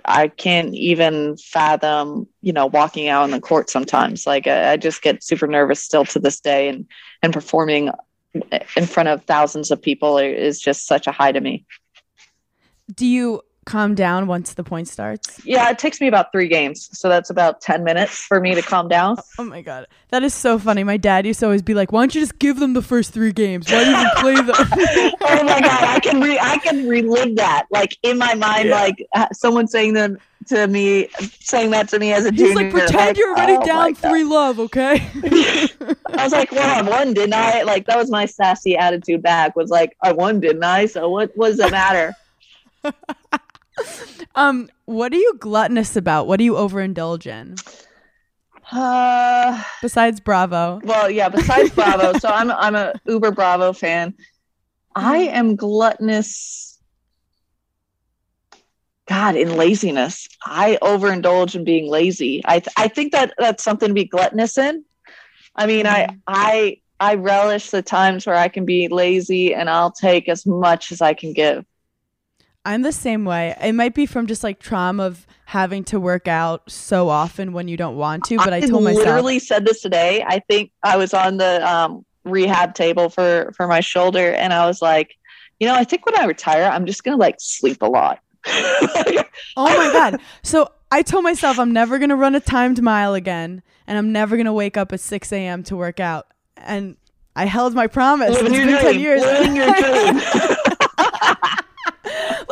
[0.09, 4.27] I can't even fathom, you know, walking out on the court sometimes.
[4.27, 6.87] Like I, I just get super nervous still to this day, and
[7.23, 7.91] and performing
[8.77, 11.67] in front of thousands of people is just such a high to me.
[12.95, 15.45] Do you calm down once the point starts?
[15.45, 18.63] Yeah, it takes me about three games, so that's about ten minutes for me to
[18.63, 19.19] calm down.
[19.39, 19.87] Oh my God.
[20.09, 20.83] That is so funny.
[20.85, 23.13] My dad used to always be like, why don't you just give them the first
[23.13, 23.71] three games?
[23.71, 24.55] Why do you even play them?
[25.21, 28.75] oh my god, I can re- I can relive that like in my mind, Yeah.
[28.81, 31.09] like uh, someone saying them to me,
[31.41, 32.55] saying that to me as a He's junior.
[32.55, 35.07] like, pretend you're already oh down three love, okay?
[35.23, 37.63] I was like, well, I won, didn't I?
[37.65, 39.57] Like that was my sassy attitude back.
[39.57, 40.87] Was like, I won, didn't I?
[40.87, 41.33] So what?
[41.37, 42.15] What does it matter?
[44.35, 46.27] um, what are you gluttonous about?
[46.27, 47.57] What do you overindulge in?
[48.71, 50.81] Uh, Besides Bravo.
[50.85, 51.29] well, yeah.
[51.29, 54.15] Besides Bravo, so I'm I'm a Uber Bravo fan.
[54.95, 56.79] I am gluttonous.
[59.09, 62.43] God, in laziness, I overindulge in being lazy.
[62.45, 64.85] I th- I think that that's something to be gluttonous in.
[65.57, 66.21] I mean, I Mhm.
[66.27, 70.93] I I relish the times where I can be lazy and I'll take as much
[70.93, 71.65] as I can give.
[72.69, 73.57] I'm the same way.
[73.63, 77.67] It might be from just like trauma of having to work out so often when
[77.67, 80.23] you don't want to, but I, told myself literally said this today.
[80.29, 84.67] I think I was on the um, rehab table for for my shoulder, and I
[84.67, 85.17] was like,
[85.59, 88.21] you know, I think when I retire, I'm just gonna like sleep a lot.
[89.57, 90.21] Oh my god.
[90.43, 94.37] So I told myself I'm never gonna run a timed mile again, and I'm never
[94.37, 95.63] gonna wake up at 6 a.m.
[95.65, 96.27] to work out.
[96.57, 96.97] And
[97.35, 98.31] I held my promise.
[98.31, 99.23] Living It's your been 10 years.
[99.23, 100.21] Living your dream.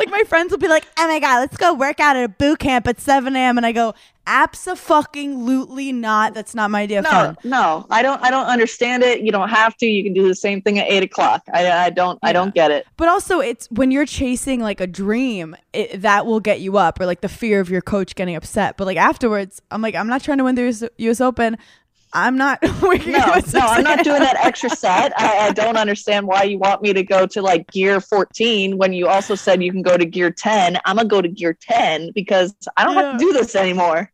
[0.06, 2.28] like my friends will be like, "Oh my god, let's go work out at a
[2.28, 3.94] boot camp at 7 a.m." And I go,
[4.26, 6.34] "Absolutely not.
[6.34, 8.22] That's not my idea of no, fun." no, I don't.
[8.22, 9.20] I don't understand it.
[9.20, 9.86] You don't have to.
[9.86, 11.42] You can do the same thing at eight o'clock.
[11.52, 12.18] I, I don't.
[12.22, 12.86] I don't get it.
[12.96, 17.00] But also, it's when you're chasing like a dream, it, that will get you up,
[17.00, 18.76] or like the fear of your coach getting upset.
[18.76, 21.58] But like afterwards, I'm like, I'm not trying to win the US, US Open.
[22.16, 23.18] I'm not waking No,
[23.52, 25.12] no, I'm not doing that extra set.
[25.20, 28.94] I, I don't understand why you want me to go to like gear 14 when
[28.94, 30.78] you also said you can go to gear 10.
[30.86, 34.10] I'm gonna go to gear 10 because I don't have to do this anymore.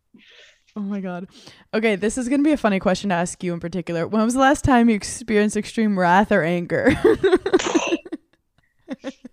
[0.75, 1.29] Oh my god.
[1.73, 4.09] Okay, this is gonna be a funny question to ask you in particular.
[4.09, 6.95] When was the last time you experienced extreme wrath or anger?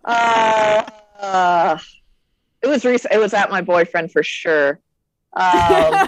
[0.06, 0.84] Uh,
[1.20, 1.80] uh,
[2.62, 3.16] it was recent.
[3.16, 4.80] It was at my boyfriend for sure.
[5.34, 6.08] Um,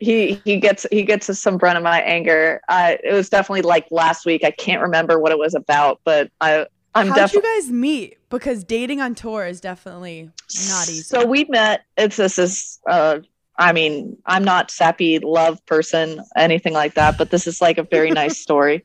[0.00, 2.60] he he gets he gets some brunt of my anger.
[2.68, 4.44] Uh, it was definitely like last week.
[4.44, 8.18] I can't remember what it was about, but I I'm definitely How'd you guys meet?
[8.28, 10.30] Because dating on tour is definitely
[10.68, 11.02] not easy.
[11.02, 11.84] So we met.
[11.96, 12.80] It's this is.
[12.88, 13.20] Uh,
[13.56, 17.84] I mean, I'm not sappy love person, anything like that, but this is like a
[17.84, 18.84] very nice story.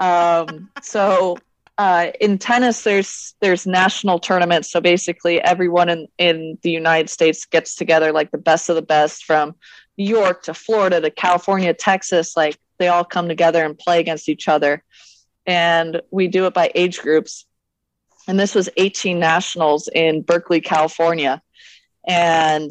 [0.00, 1.36] Um, so
[1.78, 4.70] uh, in tennis, there's there's national tournaments.
[4.70, 8.82] So basically, everyone in in the United States gets together, like the best of the
[8.82, 9.54] best from
[10.04, 12.36] York to Florida to California, Texas.
[12.36, 14.82] Like they all come together and play against each other,
[15.46, 17.44] and we do it by age groups.
[18.26, 21.42] And this was 18 nationals in Berkeley, California,
[22.06, 22.70] and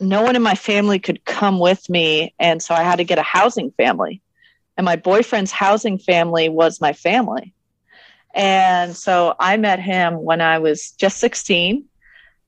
[0.00, 3.18] no one in my family could come with me, and so I had to get
[3.18, 4.20] a housing family.
[4.76, 7.54] And my boyfriend's housing family was my family.
[8.34, 11.84] And so I met him when I was just 16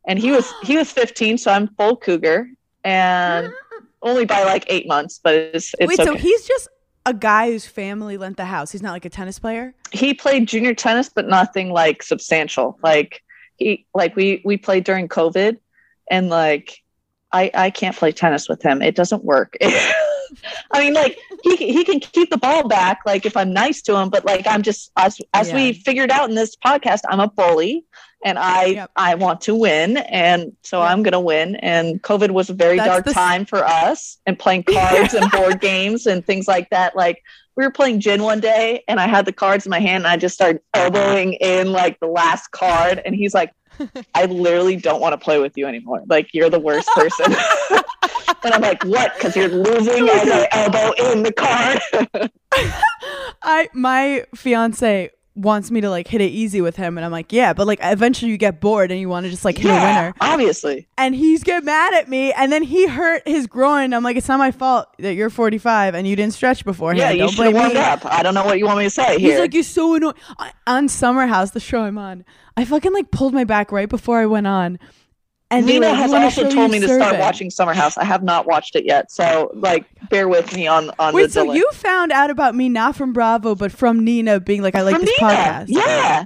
[0.07, 2.49] and he was he was 15 so I'm full cougar
[2.83, 3.53] and
[4.05, 6.05] only by like 8 months but it's it's Wait, okay.
[6.05, 6.69] so he's just
[7.07, 8.73] a guy whose family lent the house.
[8.73, 9.75] He's not like a tennis player.
[9.93, 13.23] he played junior tennis but nothing like substantial like
[13.57, 15.59] he like we we played during covid
[16.11, 16.79] and like
[17.33, 21.85] i i can't play tennis with him it doesn't work i mean like he he
[21.85, 24.91] can keep the ball back like if i'm nice to him but like i'm just
[24.97, 27.85] as as we figured out in this podcast i'm a bully
[28.25, 28.91] and i Yep.
[28.97, 30.91] i want to win and so Yep.
[30.91, 34.39] i'm gonna win and covid was a very That's dark the time for us and
[34.39, 37.23] playing cards and board games and things like that like
[37.57, 40.09] we were playing gin one day and I had the cards in my hand and
[40.09, 43.53] I just started elbowing in like the last card and he's like,
[44.17, 46.03] I literally don't want to play with you anymore.
[46.09, 47.27] Like you're the worst person.
[48.43, 49.15] and I'm like, what?
[49.15, 52.31] Because you're losing as I elbow in the card.
[53.45, 57.33] I my fiance wants me to like hit it easy with him and I'm like,
[57.33, 59.75] "Yeah, but like eventually you get bored and you want to just like hit a
[59.75, 60.87] winner." obviously.
[60.97, 63.93] And he's get mad at me and then he hurt his groin.
[63.93, 67.19] I'm like, "It's not my fault that you're 45 and you didn't stretch beforehand.
[67.19, 68.05] Yeah, you should have warmed me." up.
[68.05, 70.15] I don't know what you want me to say He's like, "You're so annoying."
[70.67, 72.25] On Summer House, the show I'm on,
[72.57, 74.79] I fucking like pulled my back right before I went on.
[75.59, 77.97] And Nina like, has also told me to start watching Summer House.
[77.97, 81.53] I have not watched it yet, so like, bear with me on on Wait, so
[81.53, 84.97] you found out about me not from Bravo, but from Nina being like, "I like
[84.97, 85.33] From this Nina.
[85.33, 86.25] podcast." Yeah,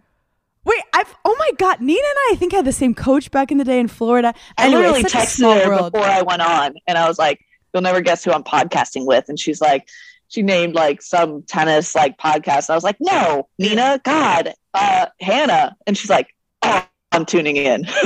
[0.68, 3.50] Wait, I've oh my god, Nina and I, I think had the same coach back
[3.50, 4.34] in the day in Florida.
[4.56, 5.92] I Anyway, literally it's such texted her world.
[5.92, 7.40] before I went on, and I was like,
[7.72, 9.88] "You'll never guess who I'm podcasting with." And she's like,
[10.28, 12.70] she named like some tennis like podcast.
[12.70, 16.84] I was like, "No, Nina, God, uh, Hannah," and she's like, "Oh,
[17.18, 17.86] I'm tuning in."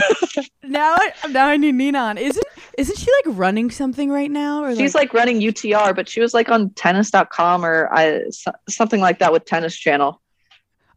[0.64, 2.16] Now, I, now I need Nina on.
[2.16, 2.46] Isn't
[2.78, 4.64] isn't she like running something right now?
[4.64, 9.00] Or she's like running UTR, but she was like on tennis.com or I, so- something
[9.00, 10.22] like that with Tennis Channel.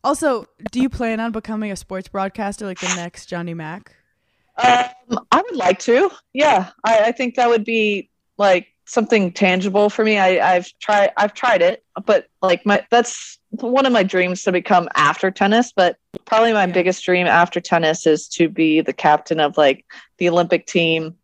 [0.04, 3.94] also, do you plan on becoming a sports broadcaster like the next Johnny Mac?
[4.58, 6.10] Um, I would like to.
[6.32, 10.18] Yeah, I, I think that would be like something tangible for me.
[10.18, 11.12] I, I've tried.
[11.18, 15.72] I've tried it, but like my that's one of my dreams to become after tennis.
[15.76, 16.74] But probably my Yeah.
[16.74, 19.86] biggest dream after tennis is to be the captain of like
[20.18, 21.16] the Olympic team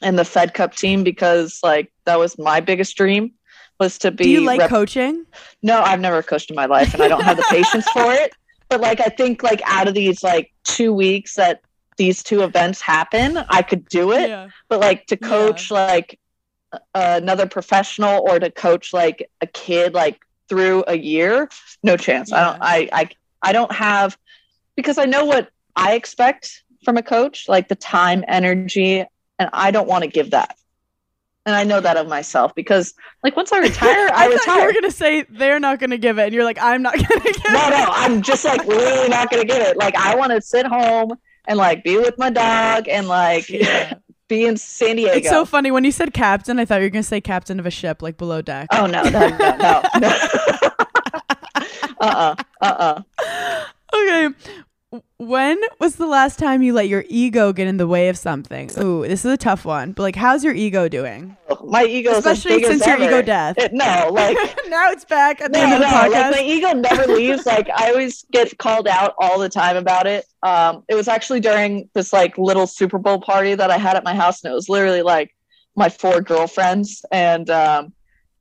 [0.00, 3.32] and the Fed Cup team because like that was my biggest dream
[3.80, 4.24] was to be.
[4.24, 5.24] Do you like rep- coaching?
[5.62, 8.32] no, I've never coached in my life, and I don't have the patience for it.
[8.68, 11.60] But like, I think like out of these like two weeks that
[11.98, 14.28] these two events happen, I could do it.
[14.30, 14.48] Yeah.
[14.68, 16.16] But like to coach like uh,
[16.72, 16.78] Uh,
[17.22, 20.18] another professional or to coach like a kid like
[20.48, 21.50] through a year,
[21.82, 22.32] no chance.
[22.32, 22.62] I don't.
[22.62, 23.08] I I
[23.42, 24.16] I don't have
[24.74, 29.00] because I know what I expect from a coach, like the time, energy,
[29.38, 30.56] and I don't want to give that.
[31.44, 34.52] And I know that of myself because, like, once I retire, I, I thought you
[34.52, 34.66] retire.
[34.68, 37.42] were gonna say they're not gonna give it, and you're like, I'm not gonna give
[37.50, 37.70] no, it.
[37.70, 39.76] no, I'm just like really not gonna give it.
[39.76, 41.12] Like, I want to sit home
[41.48, 43.94] and like be with my dog and like Yeah.
[44.32, 45.16] Be in San Diego.
[45.16, 46.58] It's so funny when you said captain.
[46.58, 48.68] I thought you were gonna say captain of a ship, like below deck.
[48.72, 49.82] oh no, no, no, no.
[50.00, 50.08] no.
[52.00, 53.02] uh-uh, uh-uh.
[53.94, 54.28] Okay.
[55.16, 58.70] When was the last time you let your ego get in the way of something?
[58.78, 59.92] Ooh, this is a tough one.
[59.92, 61.34] But like, how's your ego doing?
[61.64, 63.56] My ego Especially since your ego death.
[63.56, 64.36] It- no, like
[64.68, 66.30] now it's back at the no, end of the no, podcast.
[66.30, 67.46] like my ego never leaves.
[67.46, 70.26] Like I always get called out all the time about it.
[70.42, 74.04] Um, it was actually during this like little Super Bowl party that I had at
[74.04, 75.34] my house, and it was literally like
[75.74, 77.94] my four girlfriends and um,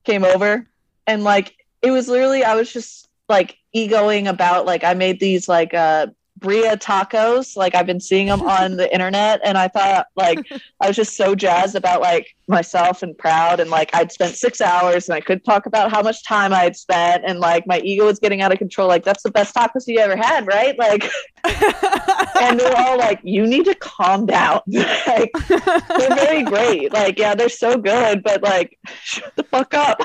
[0.04, 0.68] came over,
[1.08, 5.48] and like it was literally I was just like egoing about like I made these
[5.48, 6.08] like uh
[6.42, 7.56] Birria tacos.
[7.56, 10.40] Like I've been seeing them on the internet, and I thought like
[10.82, 14.60] I was just so jazzed about like myself and proud, and like I'd spent six
[14.60, 17.80] hours, and I could talk about how much time I had spent, and like my
[17.80, 18.88] ego was getting out of control.
[18.88, 20.78] Like that's the best tacos you ever had, right?
[20.78, 21.10] Like,
[21.44, 26.92] and they're all like, "You need to calm down." like they're very great.
[26.92, 30.02] Like yeah, they're so good, but like shut the fuck up.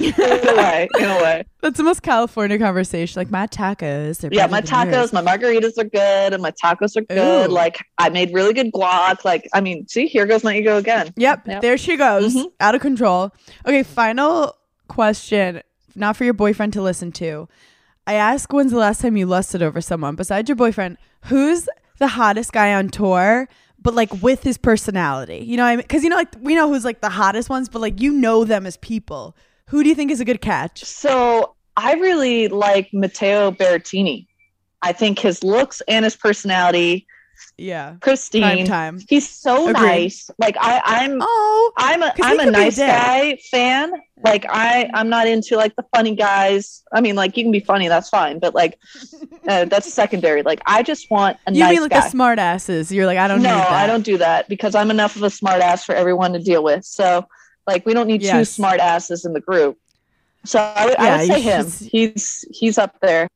[0.00, 1.44] In a way, in a way.
[1.60, 3.18] That's the most California conversation.
[3.18, 4.24] Like my tacos.
[4.24, 5.10] are Yeah, my than yours.
[5.10, 7.50] tacos, my margaritas are good, and my tacos are good.
[7.50, 7.52] Ooh.
[7.52, 9.24] Like I made really good guac.
[9.24, 11.12] Like I mean, see, here goes my ego again.
[11.16, 11.62] Yep, Yep.
[11.62, 12.46] there she goes, Mhm.
[12.60, 13.32] out of control.
[13.66, 14.54] Okay, final
[14.88, 15.62] question,
[15.94, 17.48] not for your boyfriend to listen to.
[18.06, 20.96] I ask when's the last time you lusted over someone besides your boyfriend?
[21.26, 21.68] Who's
[21.98, 23.48] the hottest guy on tour?
[23.80, 26.54] But like with his personality, you know, what I mean, because you know, like we
[26.56, 29.36] know who's like the hottest ones, but like you know them as people.
[29.68, 30.84] Who do you think is a good catch?
[30.84, 34.26] So I really like Matteo Berrettini.
[34.82, 37.06] I think his looks and his personality,
[37.56, 38.64] Yeah, prime Christine.
[38.66, 38.98] time.
[39.08, 39.74] He's so Agreed.
[39.74, 40.30] nice.
[40.38, 43.92] Like I, I'm Oh, I'm a I'm a be a nice guy fan.
[44.24, 46.82] Like I I'm not into like the funny guys.
[46.92, 48.78] I mean, like you can be funny, that's fine, but like
[49.48, 50.42] uh, that's secondary.
[50.42, 52.00] Like I just want a you nice mean like guy.
[52.00, 52.90] the smart asses?
[52.92, 53.56] You're like I don't no.
[53.68, 56.62] I don't do that because I'm enough of a smart ass for everyone to deal
[56.64, 56.84] with.
[56.84, 57.26] So
[57.68, 58.50] like we don't need two Yes.
[58.50, 59.78] smart asses in the group.
[60.44, 61.66] So I would, Yeah, I would say him.
[61.92, 63.28] He's he's up there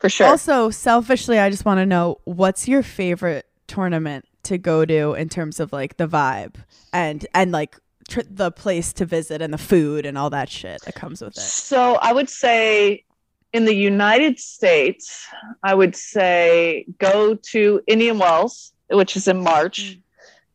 [0.00, 0.28] for sure.
[0.28, 5.28] Also, selfishly, I just want to know what's your favorite tournament to go to in
[5.28, 6.54] terms of like the vibe
[6.92, 7.76] and and like
[8.08, 11.36] tr- the place to visit and the food and all that shit that comes with
[11.36, 11.40] it.
[11.40, 13.04] So I would say
[13.52, 15.26] in the United States,
[15.62, 19.78] I would say go to Indian Wells, which is in March.
[19.96, 19.98] Mm.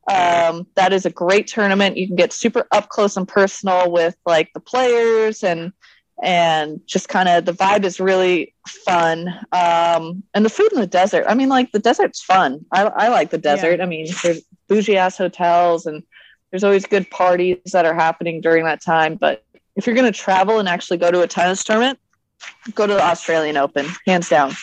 [0.08, 1.98] Um, that is a great tournament.
[1.98, 5.74] You can get super up close and personal with like the players and
[6.24, 9.28] and just kind of the vibe is really fun.
[9.52, 11.26] Um, and the food in the desert.
[11.28, 12.66] I mean, like the desert's fun.
[12.72, 13.82] I, I like the desert.
[13.82, 16.04] I mean, there's bougie ass hotels and
[16.52, 19.16] there's always good parties that are happening during that time.
[19.16, 19.44] But
[19.76, 22.00] if you're going to travel and actually go to a tennis tournament,
[22.74, 24.54] go to the Australian Open, hands down.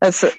[0.00, 0.32] That's a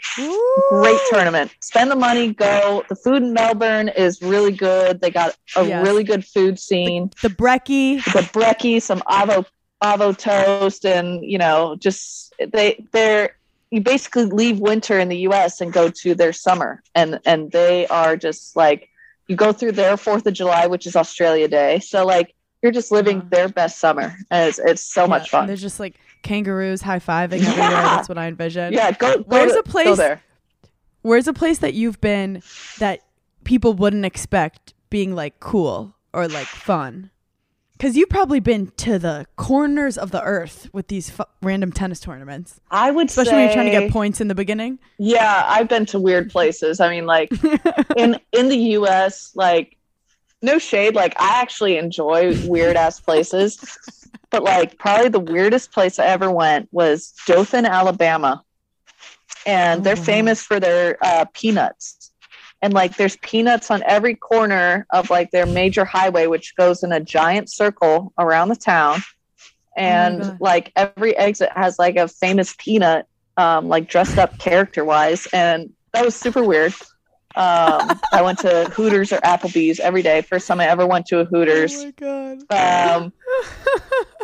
[0.69, 1.51] great tournament.
[1.61, 2.83] Spend the money, go.
[2.89, 5.01] The food in Melbourne is really good.
[5.01, 5.83] They got a Yes.
[5.85, 7.11] really good food scene.
[7.21, 8.03] The brekkie.
[8.03, 9.45] The brekkie, some avo
[9.83, 13.35] avo toast, and you know, just they they're
[13.69, 15.61] you basically leave winter in the U.S.
[15.61, 18.89] and go to their summer, and and they are just like
[19.27, 21.79] you go through their Fourth of July, which is Australia Day.
[21.79, 23.27] So like you're just living Wow.
[23.31, 25.47] their best summer, and it's it's so Yeah, much fun.
[25.47, 27.57] There's just like kangaroos high fiving everywhere.
[27.57, 27.95] Yeah.
[27.95, 28.73] That's what I envision.
[28.73, 29.17] Yeah, go.
[29.17, 30.21] go Where's to- a place- there.
[31.03, 32.43] Where's a place that you've been
[32.77, 32.99] that
[33.43, 37.09] people wouldn't expect being like cool or like fun?
[37.73, 41.99] Because you've probably been to the corners of the earth with these fu- random tennis
[41.99, 44.77] tournaments, I would especially say, when you're trying to get points in the beginning.
[44.99, 46.79] Yeah, I've been to weird places.
[46.79, 47.31] I mean, like
[47.97, 49.77] in in the U.S., like
[50.43, 50.93] no shade.
[50.93, 53.57] Like I actually enjoy weird ass places,
[54.31, 58.43] but like probably the weirdest place I ever went was Dothan, Alabama,
[59.45, 60.03] and Oh, they're wow.
[60.03, 62.11] famous for their uh, peanuts.
[62.63, 66.91] And like, there's peanuts on every corner of like their major highway, which goes in
[66.91, 69.01] a giant circle around the town.
[69.75, 70.37] And God.
[70.39, 73.07] like every exit has like a famous peanut,
[73.37, 75.27] um, like dressed up character wise.
[75.33, 76.73] And that was super weird.
[77.35, 80.21] Um, I went to Hooters or Applebee's every day.
[80.21, 81.73] First time I ever went to a Hooters.
[81.75, 83.03] Oh my god.
[83.03, 83.13] Um,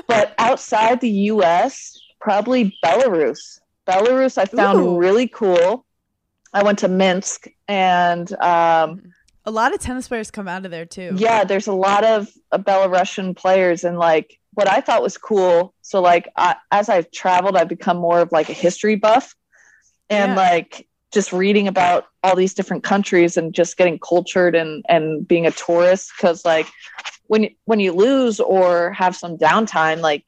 [0.07, 3.59] but outside the US, probably Belarus.
[3.87, 4.97] Belarus, I found Ooh.
[4.97, 5.85] really cool.
[6.53, 9.01] I went to Minsk and um,
[9.45, 11.13] A lot of tennis players come out of there too.
[11.15, 15.73] Yeah, there's a lot of uh, Belarusian players, and like what I thought was cool.
[15.81, 19.33] So like I, as I've traveled, I've become more of like a history buff,
[20.09, 20.35] and Yeah.
[20.35, 20.87] like
[21.17, 25.51] just reading about all these different countries and just getting cultured and and being a
[25.67, 26.67] tourist because like
[27.31, 30.23] when you- when you lose or have some downtime, like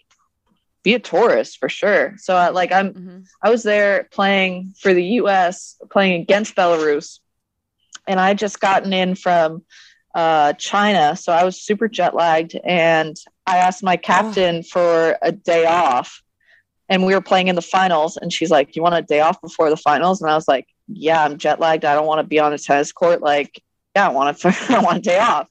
[0.85, 2.05] be a tourist for sure.
[2.25, 3.19] So uh, like I'm Mhm.
[3.45, 5.55] I was there playing for the US,
[5.93, 7.07] playing against Belarus,
[8.09, 9.47] and I just gotten in from
[10.15, 12.55] uh, China, so I was super jet lagged.
[12.63, 13.15] And
[13.45, 16.09] I asked my captain for a day off,
[16.91, 18.17] and we were playing in the finals.
[18.21, 20.65] And she's like, "You want a day off before the finals?" And I was like,
[20.91, 21.85] "Yeah, I'm jet lagged.
[21.85, 23.21] I don't want to be on a tennis court.
[23.21, 23.61] Like,
[23.95, 24.55] yeah, I want to.
[24.69, 25.47] I want a day off."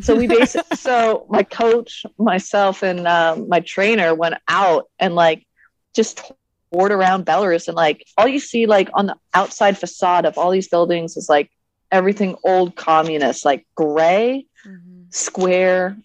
[0.00, 5.46] so we basically so my coach myself and um, my trainer went out and like
[5.94, 6.32] just
[6.72, 10.50] toured around belarus and like all you see like on the outside facade of all
[10.50, 11.50] these buildings is like
[11.92, 15.14] everything old communist like gray Mhm.
[15.14, 15.96] square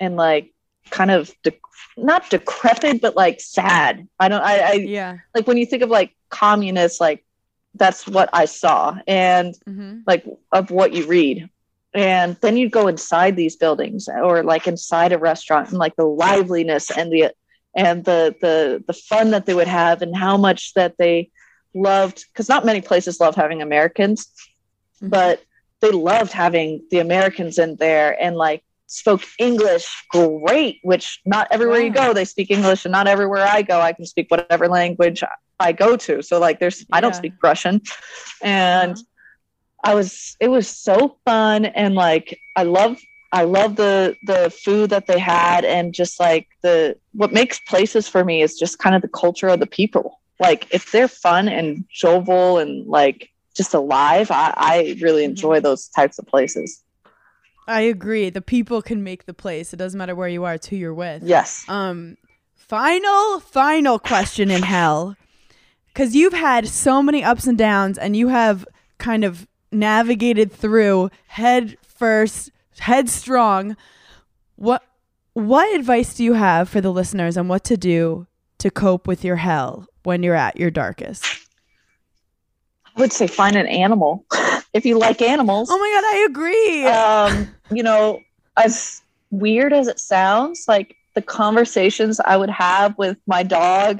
[0.00, 0.52] and like
[0.90, 1.52] kind of de-
[1.96, 5.18] not decrepit but like sad i don't I, I Yeah.
[5.34, 7.24] like when you think of like communists like
[7.74, 11.50] that's what i saw and hmm like of what you read.
[11.92, 16.04] And then you'd go inside these buildings or like inside a restaurant and like the
[16.06, 17.32] liveliness and the
[17.76, 21.30] and the the the fun that they would have and how much that they
[21.74, 24.32] loved because not many places love having americans
[25.02, 25.10] Mhm.
[25.10, 25.42] but
[25.80, 31.80] they loved having the americans in there and like spoke english great which not everywhere
[31.80, 35.22] you go they speak english and not everywhere i go i can speak whatever language
[35.60, 37.80] i go to so like there's i don't speak russian
[38.42, 39.02] and Uh-huh.
[39.84, 42.98] I was it was so fun and like I love
[43.30, 48.08] I love the the food that they had and just like the what makes places
[48.08, 50.18] for me is just kind of the culture of the people.
[50.40, 55.86] Like if they're fun and jovial and like just alive, I, I really enjoy those
[55.88, 56.82] types of places.
[57.68, 58.30] I agree.
[58.30, 59.72] The people can make the place.
[59.72, 61.22] It doesn't matter where you are, it's who you're with.
[61.22, 61.64] Yes.
[61.68, 62.16] Um,
[62.56, 65.16] final, final question in hell.
[65.98, 68.64] Because you've had so many ups and downs, and you have
[68.98, 73.76] kind of navigated through head first, headstrong.
[74.54, 74.84] What
[75.32, 78.28] what advice do you have for the listeners on what to do
[78.58, 81.26] to cope with your hell when you're at your darkest?
[82.94, 84.24] I would say find an animal
[84.72, 85.68] if you like animals.
[85.68, 86.86] Oh my god, I agree.
[86.86, 88.20] um, you know,
[88.56, 93.98] as weird as it sounds, like the conversations I would have with my dog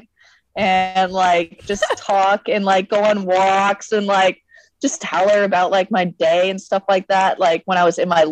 [0.59, 4.41] and like just talk and like go on walks and like
[4.81, 7.39] just tell her about like my day and stuff like that.
[7.39, 8.25] Like when I was in my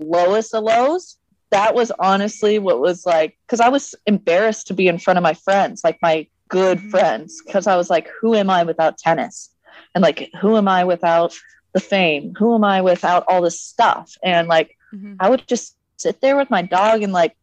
[0.00, 1.16] lowest of lows,
[1.50, 5.22] that was honestly what was like, because I was embarrassed to be in front of
[5.22, 6.90] my friends, like my good Mhm.
[6.90, 9.50] friends, because I was like, who am I without tennis?
[9.94, 11.34] And like, who am I without
[11.72, 12.34] the fame?
[12.38, 14.16] Who am I without all this stuff?
[14.22, 15.16] And like, Mhm.
[15.20, 17.36] I would just sit there with my dog and like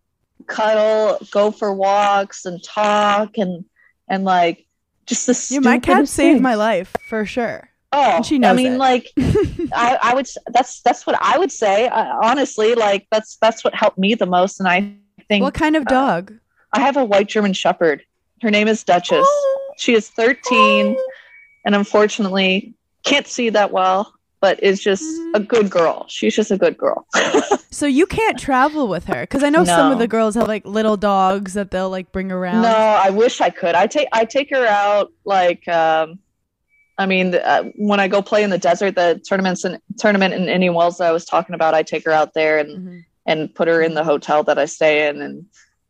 [0.47, 3.65] cuddle, go for walks and talk and
[4.11, 4.67] and like
[5.07, 6.41] just the Yeah, my cat saved things.
[6.41, 7.69] my life for sure.
[7.93, 8.77] Oh, and she I mean, it.
[8.77, 10.27] like I, I would.
[10.47, 11.87] That's that's what I would say.
[11.87, 14.59] I, honestly, like that's that's what helped me the most.
[14.59, 14.93] And I
[15.27, 16.33] think what kind of uh, dog?
[16.73, 18.03] I have a white German Shepherd.
[18.41, 19.25] Her name is Duchess.
[19.27, 20.97] Oh, She is 13
[21.65, 25.03] and unfortunately can't see that well, but is just
[25.35, 26.05] a good girl.
[26.09, 27.07] She's just a good girl.
[27.73, 30.65] So you can't travel with her because I know some of the girls have like
[30.65, 32.63] little dogs that they'll like bring around.
[32.63, 33.75] No, I wish I could.
[33.75, 36.19] I take I take her out like um
[36.97, 40.49] I mean uh, when I go play in the desert, the tournaments and tournament in
[40.49, 43.05] Indian Wells that I was talking about, I take her out there and Mhm.
[43.25, 45.45] and put her in the hotel that I stay in and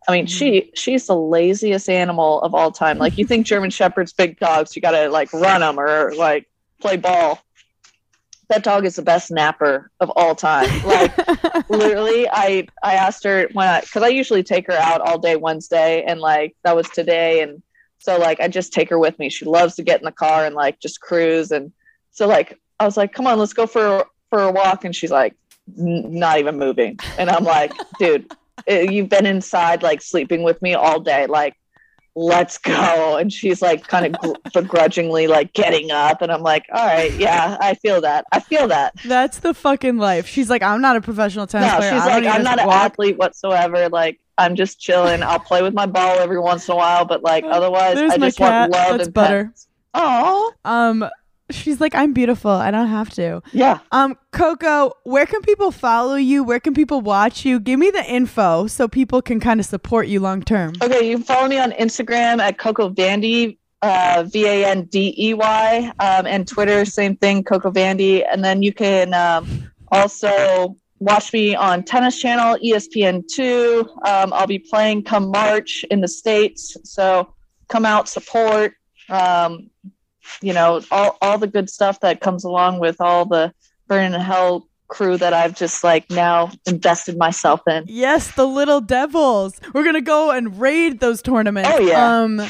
[0.08, 3.00] I mean she she's the laziest animal of all time.
[3.00, 6.48] Like you think German shepherds big dogs, you got to like run them or like
[6.80, 7.42] play ball.
[8.52, 10.70] That dog is the best napper of all time.
[10.86, 11.12] Like
[11.70, 15.36] literally i i asked her when i because i usually take her out all day
[15.36, 17.62] wednesday and like that was today and
[18.00, 20.46] so like i just take her with me she loves to get in the car
[20.46, 21.72] and like just cruise and
[22.12, 25.12] so like i was like come on let's go for for a walk and she's
[25.12, 25.36] like
[25.78, 28.32] not even moving and i'm like dude
[28.68, 31.56] eh, you've been inside like sleeping with me all day like
[32.14, 36.86] let's go and she's like kind of begrudgingly like getting up and i'm like all
[36.86, 40.28] right yeah i feel that i feel that That's the fucking life.
[40.28, 41.92] She's like, I'm not a professional tennis no, player.
[41.94, 43.88] she's I like, I'm not an walk." athlete whatsoever.
[43.90, 45.24] Like, I'm just chilling.
[45.24, 48.18] I'll play with my ball every once in a while, but like, otherwise, There's I
[48.18, 48.70] my just cat.
[48.70, 49.54] want love That's and Butter.
[49.94, 51.08] Oh, Um,
[51.54, 52.52] she's like, I'm beautiful.
[52.52, 53.42] I don't have to.
[53.52, 53.80] yeah.
[53.92, 56.44] Um, Coco, where can people follow you?
[56.44, 57.60] Where can people watch you?
[57.60, 60.74] Give me the info so people can kind of support you long term.
[60.82, 65.14] Okay, you can follow me on Instagram at Coco Vandey, uh, V A N D
[65.18, 68.24] E Y, um, and Twitter, same thing, Coco Vandey.
[68.24, 74.08] And then you can um, also watch me on Tennis Channel, E ESPN2.
[74.08, 76.78] Um, I'll be playing come March in the States.
[76.84, 77.34] So
[77.70, 78.74] come out, support.
[79.10, 79.70] Um,
[80.42, 83.54] you know, all, all the good stuff that comes along with all the
[83.88, 87.86] Berning in Hell crew that I've just like now invested myself in.
[87.88, 89.60] Yes, the Little Devils.
[89.74, 91.70] We're gonna go and raid those tournaments.
[91.74, 92.22] Oh, yeah.
[92.22, 92.42] Um,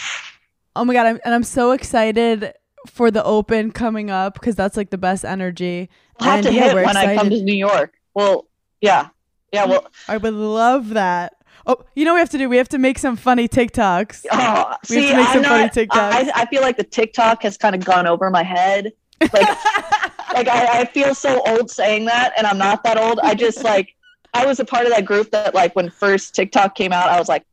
[0.75, 2.53] oh my god, I'm, and I'm so excited
[2.87, 5.89] for the Open coming up because that's like the best energy.
[6.19, 7.37] I'll have And, to yeah, hit when I come excited.
[7.39, 7.93] to New York.
[8.13, 8.47] Well,
[8.81, 9.09] yeah.
[9.53, 11.33] Yeah, well, I would love that.
[11.67, 12.49] Oh, you know what we have to do?
[12.49, 14.25] We have to make some funny TikToks.
[14.31, 15.89] Oh, We have see, to make I'm some funny not- TikToks.
[15.93, 18.91] I, I feel like the TikTok has kind of gone over my head.
[19.21, 19.33] Like,
[20.33, 23.19] like I, I feel so old saying that, and I'm not that old.
[23.21, 23.93] I just like,
[24.33, 27.19] I was a part of that group that like when first TikTok came out, I
[27.19, 27.45] was like,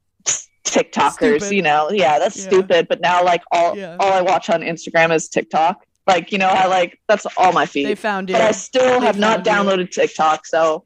[0.64, 1.52] TikTokers, Stupid.
[1.56, 2.44] you know, yeah, that's Yeah.
[2.44, 2.88] stupid.
[2.88, 3.96] But now, like, all Yeah.
[3.98, 5.84] all I watch on Instagram is TikTok.
[6.06, 7.86] Like, you know, I like that's all my feed.
[7.86, 8.34] They found you.
[8.34, 9.52] but I still They have not found you.
[9.84, 10.84] downloaded TikTok, so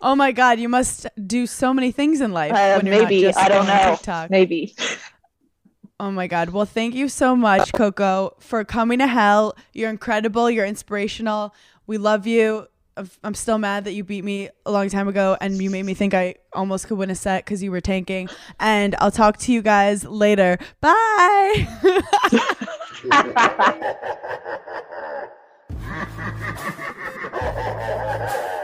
[0.00, 2.52] Oh my god, you must do so many things in life.
[2.52, 3.94] uh, when you're not maybe just I don't know.
[3.96, 4.30] TikTok.
[4.30, 4.74] Maybe.
[6.00, 6.50] Oh my God.
[6.50, 9.56] Well, thank you so much, Coco, for coming to hell.
[9.72, 10.48] You're incredible.
[10.50, 11.52] You're inspirational.
[11.88, 12.68] We love you.
[12.96, 15.84] I'm- I'm still mad that you beat me a long time ago and you made
[15.84, 18.28] me think I almost could win a set because you were tanking.
[18.60, 20.58] And I'll talk to you guys later.
[20.80, 21.66] Bye.